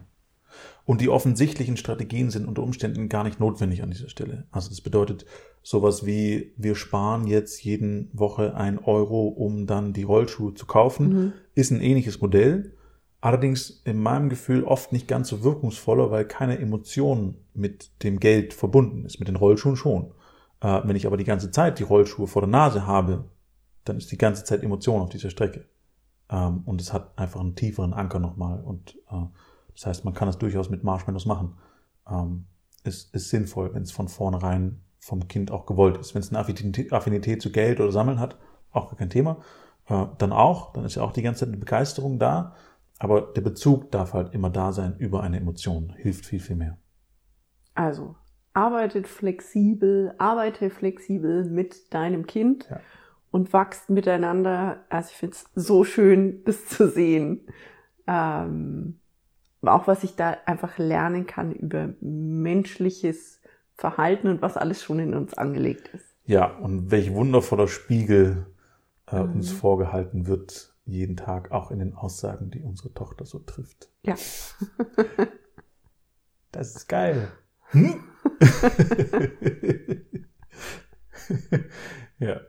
Und 0.86 1.02
die 1.02 1.10
offensichtlichen 1.10 1.78
Strategien 1.78 2.30
sind 2.30 2.48
unter 2.48 2.62
Umständen 2.62 3.10
gar 3.10 3.24
nicht 3.24 3.40
notwendig 3.40 3.82
an 3.82 3.90
dieser 3.90 4.08
Stelle. 4.08 4.46
Also 4.52 4.70
das 4.70 4.82
bedeutet 4.82 5.26
sowas 5.64 6.06
wie, 6.06 6.54
wir 6.58 6.76
sparen 6.76 7.26
jetzt 7.26 7.64
jeden 7.64 8.10
Woche 8.14 8.56
ein 8.56 8.78
Euro, 8.78 9.28
um 9.28 9.66
dann 9.66 9.94
die 9.94 10.04
Rollschuhe 10.04 10.54
zu 10.54 10.68
kaufen, 10.68 11.08
Mhm. 11.10 11.34
ist 11.56 11.72
ein 11.72 11.82
ähnliches 11.82 12.22
Modell. 12.22 12.74
Allerdings 13.20 13.82
in 13.86 13.98
meinem 14.04 14.30
Gefühl 14.30 14.64
oft 14.64 14.92
nicht 14.92 15.08
ganz 15.08 15.30
so 15.30 15.44
wirkungsvoller, 15.44 16.12
weil 16.12 16.26
keine 16.26 16.60
Emotion 16.60 17.36
mit 17.56 18.04
dem 18.04 18.20
Geld 18.20 18.54
verbunden 18.54 19.06
ist, 19.06 19.18
mit 19.18 19.28
den 19.28 19.38
Rollschuhen 19.38 19.76
schon. 19.76 20.12
Äh, 20.62 20.82
wenn 20.84 20.96
ich 20.96 21.08
aber 21.08 21.18
die 21.18 21.24
ganze 21.24 21.50
Zeit 21.50 21.80
die 21.80 21.84
Rollschuhe 21.84 22.28
vor 22.28 22.44
der 22.44 22.50
Nase 22.50 22.86
habe, 22.86 23.26
dann 23.86 23.98
ist 23.98 24.12
die 24.12 24.20
ganze 24.20 24.44
Zeit 24.44 24.62
Emotion 24.62 25.02
auf 25.02 25.10
dieser 25.10 25.32
Strecke. 25.32 25.66
Ähm, 26.30 26.62
und 26.66 26.80
es 26.80 26.94
hat 26.94 27.18
einfach 27.18 27.40
einen 27.40 27.56
tieferen 27.56 27.94
Anker 27.94 28.20
nochmal. 28.20 28.62
Und 28.62 28.96
äh, 29.12 29.26
das 29.76 29.86
heißt, 29.86 30.06
man 30.06 30.14
kann 30.14 30.28
es 30.28 30.38
durchaus 30.38 30.70
mit 30.70 30.84
Marshmallows 30.84 31.26
machen. 31.26 31.58
Ähm, 32.10 32.46
ist, 32.84 33.14
ist 33.14 33.30
sinnvoll, 33.30 33.74
wenn 33.74 33.84
es 33.84 33.92
von 33.92 34.08
vornherein 34.08 34.82
vom 35.00 35.28
Kind 35.28 35.52
auch 35.52 35.66
gewollt 35.66 35.98
ist. 35.98 36.16
Wenn 36.16 36.22
es 36.22 36.30
eine 36.30 36.40
Affinität, 36.40 36.92
Affinität 36.94 37.42
zu 37.42 37.52
Geld 37.52 37.80
oder 37.80 37.92
Sammeln 37.92 38.20
hat, 38.20 38.38
auch 38.72 38.90
gar 38.90 38.98
kein 38.98 39.10
Thema. 39.10 39.38
Äh, 39.88 40.06
dann 40.18 40.32
auch, 40.32 40.74
dann 40.74 40.86
ist 40.86 40.96
ja 40.96 41.04
auch 41.04 41.12
die 41.12 41.22
ganze 41.22 41.42
Zeit 41.42 41.50
eine 41.50 41.58
Begeisterung 41.58 42.18
da. 42.20 42.56
Aber 42.98 43.22
der 43.22 43.42
Bezug 43.42 43.92
darf 43.92 44.14
halt 44.14 44.34
immer 44.34 44.50
da 44.50 44.72
sein 44.72 44.96
über 44.98 45.22
eine 45.22 45.38
Emotion. 45.38 45.94
Hilft 45.98 46.26
viel, 46.26 46.40
viel 46.40 46.56
mehr. 46.56 46.78
Also, 47.74 48.16
arbeitet 48.54 49.08
flexibel, 49.08 50.16
arbeite 50.18 50.70
flexibel 50.70 51.44
mit 51.44 51.94
deinem 51.94 52.26
Kind 52.26 52.68
Ja. 52.70 52.80
und 53.32 53.52
wachst 53.52 53.90
miteinander. 53.90 54.86
Also 54.90 55.10
ich 55.12 55.18
finde 55.18 55.36
es 55.36 55.46
so 55.56 55.84
schön, 55.84 56.44
das 56.46 56.68
zu 56.68 56.88
sehen. 56.88 57.48
Ähm, 58.08 59.00
auch 59.68 59.88
was 59.88 60.04
ich 60.04 60.16
da 60.16 60.38
einfach 60.46 60.78
lernen 60.78 61.26
kann 61.28 61.52
über 61.54 61.90
menschliches 62.02 63.40
Verhalten 63.76 64.28
und 64.28 64.42
was 64.42 64.58
alles 64.58 64.84
schon 64.84 65.00
in 65.00 65.14
uns 65.14 65.34
angelegt 65.34 65.90
ist. 65.94 66.06
Ja, 66.26 66.46
und 66.58 66.92
welch 66.92 67.14
wundervoller 67.14 67.68
Spiegel 67.68 68.46
äh, 69.12 69.22
Mhm. 69.22 69.34
uns 69.34 69.52
vorgehalten 69.52 70.28
wird, 70.28 70.74
jeden 70.86 71.18
Tag, 71.18 71.52
auch 71.52 71.72
in 71.72 71.80
den 71.80 71.94
Aussagen, 71.94 72.50
die 72.52 72.62
unsere 72.62 72.94
Tochter 72.94 73.26
so 73.26 73.40
trifft. 73.40 73.90
Ja. 74.04 74.16
Das 76.52 76.74
ist 76.74 76.88
geil. 76.88 77.28
Hm? 77.72 78.02
ja, 82.20 82.40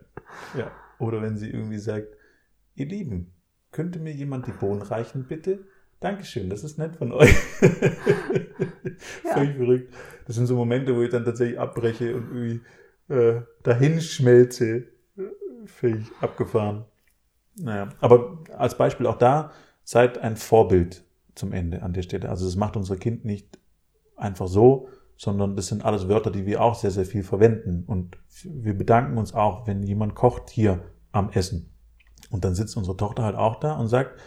ja. 0.56 0.70
Oder 0.98 1.22
wenn 1.22 1.36
sie 1.36 1.50
irgendwie 1.50 1.78
sagt, 1.78 2.08
ihr 2.76 2.86
Lieben, 2.86 3.32
könnte 3.72 3.98
mir 3.98 4.12
jemand 4.12 4.46
die 4.46 4.52
Bohnen 4.52 4.82
reichen, 4.82 5.26
bitte? 5.26 5.64
Dankeschön, 6.00 6.50
das 6.50 6.62
ist 6.62 6.78
nett 6.78 6.96
von 6.96 7.12
euch. 7.12 7.34
Völlig 9.24 9.56
verrückt. 9.56 9.94
Das 10.26 10.36
sind 10.36 10.46
so 10.46 10.54
Momente, 10.54 10.94
wo 10.94 11.02
ich 11.02 11.10
dann 11.10 11.24
tatsächlich 11.24 11.58
abbreche 11.58 12.14
und 12.14 12.28
irgendwie 12.32 12.60
äh, 13.08 13.42
dahin 13.62 14.00
schmelze. 14.00 14.88
Völlig 15.64 16.06
abgefahren. 16.20 16.84
Naja, 17.58 17.88
aber 18.00 18.38
als 18.56 18.76
Beispiel 18.76 19.06
auch 19.06 19.16
da, 19.16 19.52
seid 19.84 20.18
ein 20.18 20.36
Vorbild 20.36 21.04
zum 21.34 21.52
Ende 21.52 21.82
an 21.82 21.92
der 21.92 22.02
Stelle. 22.02 22.28
Also 22.28 22.44
das 22.44 22.56
macht 22.56 22.76
unser 22.76 22.96
Kind 22.96 23.24
nicht 23.24 23.58
einfach 24.16 24.48
so, 24.48 24.88
sondern 25.16 25.56
das 25.56 25.68
sind 25.68 25.84
alles 25.84 26.08
Wörter, 26.08 26.30
die 26.30 26.44
wir 26.44 26.60
auch 26.60 26.74
sehr, 26.74 26.90
sehr 26.90 27.06
viel 27.06 27.22
verwenden. 27.22 27.84
Und 27.86 28.18
wir 28.44 28.76
bedanken 28.76 29.16
uns 29.16 29.32
auch, 29.32 29.66
wenn 29.66 29.82
jemand 29.82 30.14
kocht 30.14 30.50
hier 30.50 30.84
am 31.12 31.30
Essen. 31.30 31.70
Und 32.30 32.44
dann 32.44 32.54
sitzt 32.54 32.76
unsere 32.76 32.96
Tochter 32.96 33.22
halt 33.22 33.36
auch 33.36 33.60
da 33.60 33.74
und 33.76 33.88
sagt, 33.88 34.20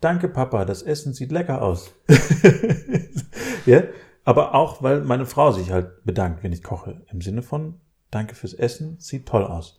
danke 0.00 0.28
Papa, 0.28 0.64
das 0.64 0.82
Essen 0.82 1.12
sieht 1.12 1.32
lecker 1.32 1.62
aus. 1.62 1.92
ja, 3.66 3.82
aber 4.24 4.54
auch, 4.54 4.82
weil 4.82 5.02
meine 5.02 5.26
Frau 5.26 5.50
sich 5.52 5.70
halt 5.70 6.04
bedankt, 6.04 6.42
wenn 6.42 6.52
ich 6.52 6.62
koche. 6.62 7.02
Im 7.10 7.20
Sinne 7.20 7.42
von, 7.42 7.74
danke 8.10 8.34
fürs 8.34 8.54
Essen, 8.54 8.96
sieht 8.98 9.26
toll 9.26 9.44
aus. 9.44 9.78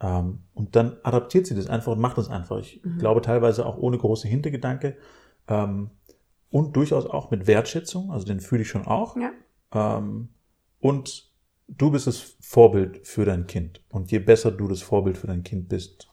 Ähm, 0.00 0.40
und 0.54 0.76
dann 0.76 0.96
adaptiert 1.02 1.46
sie 1.46 1.54
das 1.54 1.68
einfach 1.68 1.92
und 1.92 2.00
macht 2.00 2.18
das 2.18 2.28
einfach. 2.28 2.58
Ich 2.58 2.80
Mhm. 2.84 2.98
glaube 2.98 3.20
teilweise 3.20 3.66
auch 3.66 3.76
ohne 3.78 3.98
große 3.98 4.28
Hintergedanke. 4.28 4.96
Ähm, 5.48 5.90
und 6.50 6.76
durchaus 6.76 7.06
auch 7.06 7.30
mit 7.30 7.46
Wertschätzung, 7.46 8.10
also 8.10 8.26
den 8.26 8.40
fühle 8.40 8.62
ich 8.62 8.68
schon 8.68 8.86
auch. 8.86 9.16
Ja. 9.16 9.30
Ähm, 9.74 10.28
und 10.80 11.30
du 11.66 11.90
bist 11.90 12.06
das 12.06 12.36
Vorbild 12.40 13.06
für 13.06 13.24
dein 13.24 13.46
Kind. 13.46 13.82
Und 13.90 14.10
je 14.10 14.18
besser 14.20 14.50
du 14.50 14.68
das 14.68 14.80
Vorbild 14.80 15.18
für 15.18 15.26
dein 15.26 15.42
Kind 15.42 15.68
bist, 15.68 16.08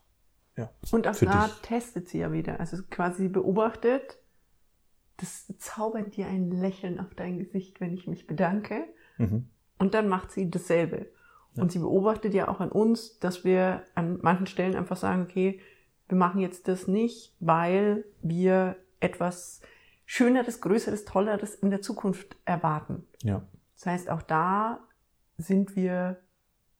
ja. 0.57 0.69
Und 0.91 1.07
auch 1.07 1.15
da 1.15 1.49
testet 1.61 2.07
sie 2.07 2.19
ja 2.19 2.31
wieder. 2.31 2.59
Also 2.59 2.77
quasi 2.89 3.27
beobachtet, 3.27 4.19
das 5.17 5.53
zaubert 5.57 6.15
dir 6.15 6.27
ein 6.27 6.51
Lächeln 6.51 6.99
auf 6.99 7.13
dein 7.15 7.37
Gesicht, 7.37 7.81
wenn 7.81 7.93
ich 7.93 8.07
mich 8.07 8.27
bedanke. 8.27 8.85
Mhm. 9.17 9.49
Und 9.77 9.93
dann 9.93 10.07
macht 10.07 10.31
sie 10.31 10.49
dasselbe. 10.49 11.11
Ja. 11.53 11.63
Und 11.63 11.71
sie 11.71 11.79
beobachtet 11.79 12.33
ja 12.33 12.47
auch 12.47 12.59
an 12.59 12.71
uns, 12.71 13.19
dass 13.19 13.43
wir 13.43 13.83
an 13.95 14.19
manchen 14.21 14.47
Stellen 14.47 14.75
einfach 14.75 14.97
sagen, 14.97 15.23
okay, 15.23 15.59
wir 16.07 16.17
machen 16.17 16.39
jetzt 16.39 16.67
das 16.67 16.87
nicht, 16.87 17.35
weil 17.39 18.05
wir 18.21 18.77
etwas 18.99 19.61
Schöneres, 20.05 20.61
Größeres, 20.61 21.05
Tolleres 21.05 21.55
in 21.55 21.71
der 21.71 21.81
Zukunft 21.81 22.37
erwarten. 22.45 23.07
Ja. 23.23 23.41
Das 23.75 23.87
heißt, 23.87 24.09
auch 24.09 24.21
da 24.21 24.79
sind 25.37 25.75
wir 25.75 26.21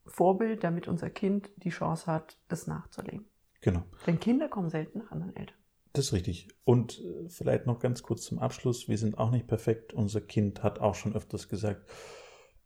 Vorbild, 0.06 0.64
damit 0.64 0.88
unser 0.88 1.10
Kind 1.10 1.50
die 1.58 1.72
Chance 1.72 2.06
hat, 2.06 2.38
das 2.48 2.68
nachzuleben. 2.68 3.26
Genau. 3.66 3.84
Denn 4.06 4.20
Kinder 4.20 4.48
kommen 4.48 4.70
selten 4.70 5.00
nach 5.00 5.12
anderen 5.12 5.36
Eltern. 5.36 5.58
Das 5.94 6.06
ist 6.06 6.14
richtig. 6.14 6.50
Und 6.66 7.00
äh, 7.00 7.28
vielleicht 7.30 7.66
noch 7.66 7.80
ganz 7.80 8.04
kurz 8.04 8.22
zum 8.22 8.38
Abschluss. 8.38 8.88
Wir 8.88 9.00
sind 9.00 9.18
auch 9.18 9.32
nicht 9.32 9.48
perfekt. 9.48 9.92
Unser 9.92 10.22
Kind 10.22 10.62
hat 10.62 10.78
auch 10.78 10.94
schon 10.94 11.16
öfters 11.16 11.50
gesagt, 11.50 11.90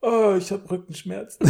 oh, 0.02 0.36
ich 0.38 0.52
habe 0.52 0.70
Rückenschmerzen. 0.70 1.48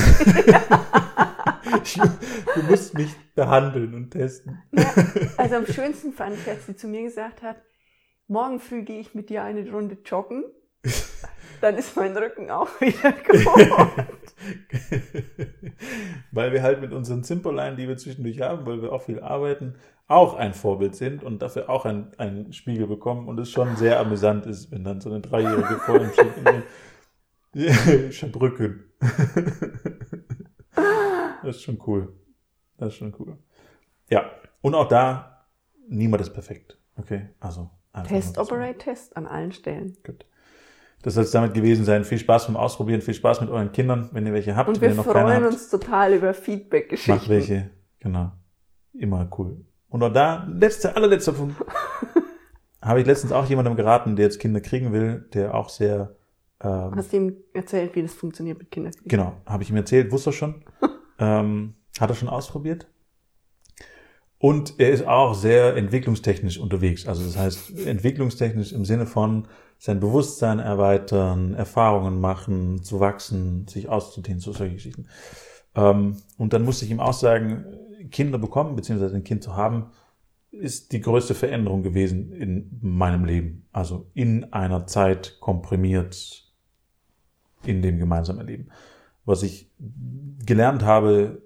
ich, 1.84 1.94
du 2.56 2.62
musst 2.70 2.94
mich 2.94 3.10
behandeln 3.34 3.96
und 3.96 4.12
testen. 4.12 4.62
Ja, 4.72 4.94
also 5.38 5.56
am 5.56 5.66
schönsten 5.66 6.14
fand 6.14 6.38
ich, 6.38 6.48
als 6.48 6.68
sie 6.68 6.76
zu 6.76 6.88
mir 6.88 7.02
gesagt 7.02 7.42
hat, 7.42 7.58
morgen 8.28 8.60
früh 8.60 8.84
gehe 8.84 9.00
ich 9.00 9.16
mit 9.16 9.32
dir 9.32 9.42
eine 9.42 9.68
Runde 9.72 9.98
joggen. 10.06 10.44
Dann 11.62 11.76
ist 11.76 11.96
mein 11.96 12.16
Rücken 12.16 12.50
auch 12.52 12.68
wieder 12.82 13.12
gut. 13.12 14.06
weil 16.32 16.52
wir 16.54 16.62
halt 16.64 16.82
mit 16.82 16.92
unseren 16.94 17.24
Zimperlein, 17.24 17.76
die 17.78 17.88
wir 17.88 17.98
zwischendurch 17.98 18.42
haben, 18.42 18.66
weil 18.66 18.82
wir 18.82 18.92
auch 18.94 19.02
viel 19.02 19.20
arbeiten, 19.20 19.76
auch 20.08 20.36
ein 20.36 20.54
Vorbild 20.54 20.96
sind 20.96 21.24
und 21.24 21.42
dafür 21.42 21.70
auch 21.70 21.86
ein- 21.86 22.12
einen 22.18 22.54
Spiegel 22.54 22.88
bekommen 22.88 23.28
und 23.28 23.40
es 23.40 23.52
schon 23.52 23.76
sehr 23.76 24.00
amüsant 24.00 24.46
ist, 24.46 24.72
wenn 24.72 24.84
dann 24.84 25.02
so 25.02 25.10
eine 25.10 25.22
Dreijährige 25.22 25.76
vor 25.86 26.00
ihm 26.02 26.12
steht 26.14 26.38
und 26.38 26.44
sagt, 26.46 26.64
ich 28.10 28.24
hab 28.24 28.40
Rücken. 28.42 28.84
das 31.44 31.56
ist 31.58 31.62
schon 31.64 31.80
cool. 31.88 32.14
Das 32.78 32.90
ist 32.90 32.96
schon 32.96 33.14
cool. 33.20 33.38
Ja, 34.10 34.32
und 34.62 34.74
auch 34.76 34.88
da, 34.88 35.46
niemand 35.88 36.22
ist 36.22 36.32
perfekt. 36.34 36.78
Okay, 36.96 37.30
also. 37.40 37.70
Test. 38.08 38.38
Operate, 38.38 38.78
Test 38.78 39.18
an 39.18 39.26
allen 39.28 39.52
Stellen. 39.52 39.98
Gut. 40.06 40.26
Das 41.02 41.14
soll 41.14 41.24
es 41.24 41.32
damit 41.32 41.54
gewesen 41.54 41.86
sein. 41.86 42.04
Viel 42.04 42.18
Spaß 42.18 42.48
beim 42.48 42.58
Ausprobieren, 42.58 43.02
viel 43.02 43.14
Spaß 43.14 43.42
mit 43.42 43.50
euren 43.50 43.72
Kindern, 43.72 44.10
wenn 44.12 44.26
ihr 44.26 44.34
welche 44.34 44.56
habt. 44.56 44.68
Und 44.68 44.82
wenn 44.82 44.90
wir 44.90 44.90
ihr 44.90 44.96
noch 44.96 45.06
keine 45.06 45.30
freuen 45.30 45.44
habt. 45.44 45.54
uns 45.54 45.70
total 45.70 46.14
über 46.14 46.28
Macht 46.28 46.38
Feedback-Geschichten. 46.38 47.30
welche, 47.30 47.70
genau. 48.00 48.32
Immer 48.94 49.30
cool. 49.38 49.66
Und 49.88 50.04
auch 50.04 50.12
da, 50.12 50.48
letzter, 50.52 50.96
allerletzter 50.96 51.32
Punkt. 51.34 51.56
Habe 52.82 53.02
ich 53.02 53.08
letztens 53.08 53.32
auch 53.32 53.46
jemandem 53.46 53.76
geraten, 53.76 54.16
der 54.16 54.26
jetzt 54.26 54.40
Kinder 54.40 54.62
kriegen 54.62 54.94
will, 54.94 55.28
der 55.34 55.54
auch 55.54 55.70
sehr, 55.70 56.16
ähm, 56.62 56.96
Hast 56.96 57.12
du 57.12 57.18
ihm 57.18 57.38
erzählt, 57.54 57.96
wie 57.96 58.02
das 58.02 58.14
funktioniert 58.14 58.58
mit 58.58 58.72
Kindern? 58.72 58.94
genau, 59.06 59.34
habe 59.46 59.64
ich 59.64 59.70
ihm 59.70 59.76
erzählt, 59.76 60.12
wusste 60.12 60.30
er 60.30 60.34
schon. 60.34 60.64
ähm, 61.20 61.76
hat 62.00 62.10
er 62.10 62.16
schon 62.16 62.30
ausprobiert. 62.30 62.88
Und 64.40 64.80
er 64.80 64.90
ist 64.90 65.06
auch 65.06 65.34
sehr 65.36 65.76
entwicklungstechnisch 65.76 66.60
unterwegs. 66.60 67.06
Also 67.06 67.26
das 67.26 67.38
heißt, 67.38 67.86
entwicklungstechnisch 67.86 68.72
im 68.72 68.86
Sinne 68.86 69.06
von 69.06 69.48
sein 69.78 70.00
Bewusstsein 70.00 70.60
erweitern, 70.60 71.54
Erfahrungen 71.54 72.22
machen, 72.22 72.82
zu 72.82 73.02
wachsen, 73.02 73.68
sich 73.68 73.90
auszudehnen, 73.90 74.40
so 74.40 74.54
solche 74.54 74.76
Geschichten. 74.76 75.08
Ähm, 75.76 76.18
und 76.38 76.54
dann 76.54 76.64
musste 76.64 76.86
ich 76.86 76.92
ihm 76.92 77.02
auch 77.02 77.14
sagen, 77.14 77.66
Kinder 78.12 78.38
bekommen, 78.38 78.78
beziehungsweise 78.78 79.16
ein 79.16 79.26
Kind 79.26 79.44
zu 79.44 79.58
haben, 79.58 79.92
ist 80.52 80.94
die 80.94 81.02
größte 81.02 81.36
Veränderung 81.36 81.84
gewesen 81.84 82.32
in 82.32 82.80
meinem 82.82 83.26
Leben. 83.26 83.68
Also 83.74 84.10
in 84.14 84.54
einer 84.54 84.88
Zeit 84.88 85.38
komprimiert 85.42 86.46
in 87.66 87.82
dem 87.82 88.00
gemeinsamen 88.00 88.48
Leben. 88.48 88.70
Was 89.26 89.44
ich 89.44 89.70
gelernt 90.46 90.84
habe, 90.84 91.42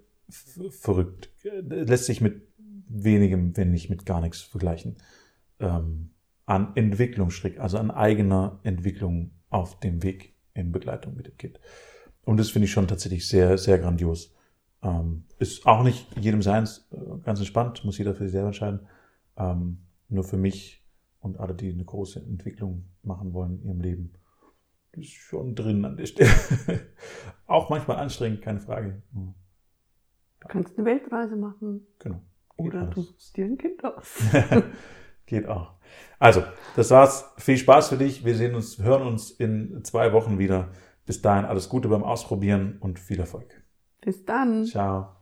verrückt. 0.69 1.31
Lässt 1.43 2.05
sich 2.05 2.21
mit 2.21 2.52
wenigem, 2.93 3.55
wenn 3.57 3.71
nicht 3.71 3.89
mit 3.89 4.05
gar 4.05 4.21
nichts 4.21 4.41
vergleichen. 4.41 4.97
Ähm, 5.59 6.11
an 6.45 6.75
Entwicklungsschritt, 6.75 7.57
also 7.57 7.77
an 7.77 7.89
eigener 7.91 8.59
Entwicklung 8.63 9.31
auf 9.49 9.79
dem 9.79 10.03
Weg 10.03 10.35
in 10.53 10.71
Begleitung 10.71 11.15
mit 11.15 11.27
dem 11.27 11.37
Kind. 11.37 11.59
Und 12.25 12.37
das 12.39 12.49
finde 12.49 12.65
ich 12.65 12.71
schon 12.71 12.87
tatsächlich 12.87 13.27
sehr, 13.27 13.57
sehr 13.57 13.79
grandios. 13.79 14.35
Ähm, 14.81 15.25
ist 15.39 15.65
auch 15.65 15.83
nicht 15.83 16.07
jedem 16.17 16.41
seins 16.41 16.87
äh, 16.91 17.17
ganz 17.23 17.39
entspannt, 17.39 17.83
muss 17.85 17.97
jeder 17.97 18.13
für 18.13 18.23
sich 18.23 18.31
selber 18.31 18.47
entscheiden. 18.47 18.81
Ähm, 19.37 19.79
nur 20.09 20.23
für 20.23 20.37
mich 20.37 20.83
und 21.19 21.39
alle, 21.39 21.55
die 21.55 21.71
eine 21.71 21.85
große 21.85 22.19
Entwicklung 22.19 22.85
machen 23.01 23.33
wollen 23.33 23.61
in 23.61 23.67
ihrem 23.67 23.81
Leben, 23.81 24.13
ist 24.91 25.13
schon 25.13 25.55
drin 25.55 25.85
an 25.85 25.97
der 25.97 26.05
Stelle. 26.05 26.29
auch 27.47 27.69
manchmal 27.69 27.97
anstrengend, 27.97 28.41
keine 28.41 28.59
Frage. 28.59 29.01
Du 29.11 30.47
kannst 30.49 30.77
eine 30.77 30.85
Weltreise 30.85 31.35
machen. 31.35 31.87
Genau. 31.99 32.21
Oder 32.57 32.85
du 32.85 33.01
suchst 33.01 33.35
dir 33.35 33.45
ein 33.45 33.57
Kind 33.57 33.83
aus. 33.83 34.19
Geht 35.25 35.47
auch. 35.47 35.73
Also, 36.19 36.43
das 36.75 36.91
war's. 36.91 37.25
Viel 37.37 37.57
Spaß 37.57 37.89
für 37.89 37.97
dich. 37.97 38.25
Wir 38.25 38.35
sehen 38.35 38.55
uns, 38.55 38.79
hören 38.79 39.07
uns 39.07 39.31
in 39.31 39.83
zwei 39.83 40.13
Wochen 40.13 40.39
wieder. 40.39 40.69
Bis 41.05 41.21
dahin 41.21 41.45
alles 41.45 41.69
Gute 41.69 41.89
beim 41.89 42.03
Ausprobieren 42.03 42.77
und 42.79 42.99
viel 42.99 43.19
Erfolg. 43.19 43.61
Bis 44.01 44.23
dann. 44.25 44.65
Ciao. 44.65 45.15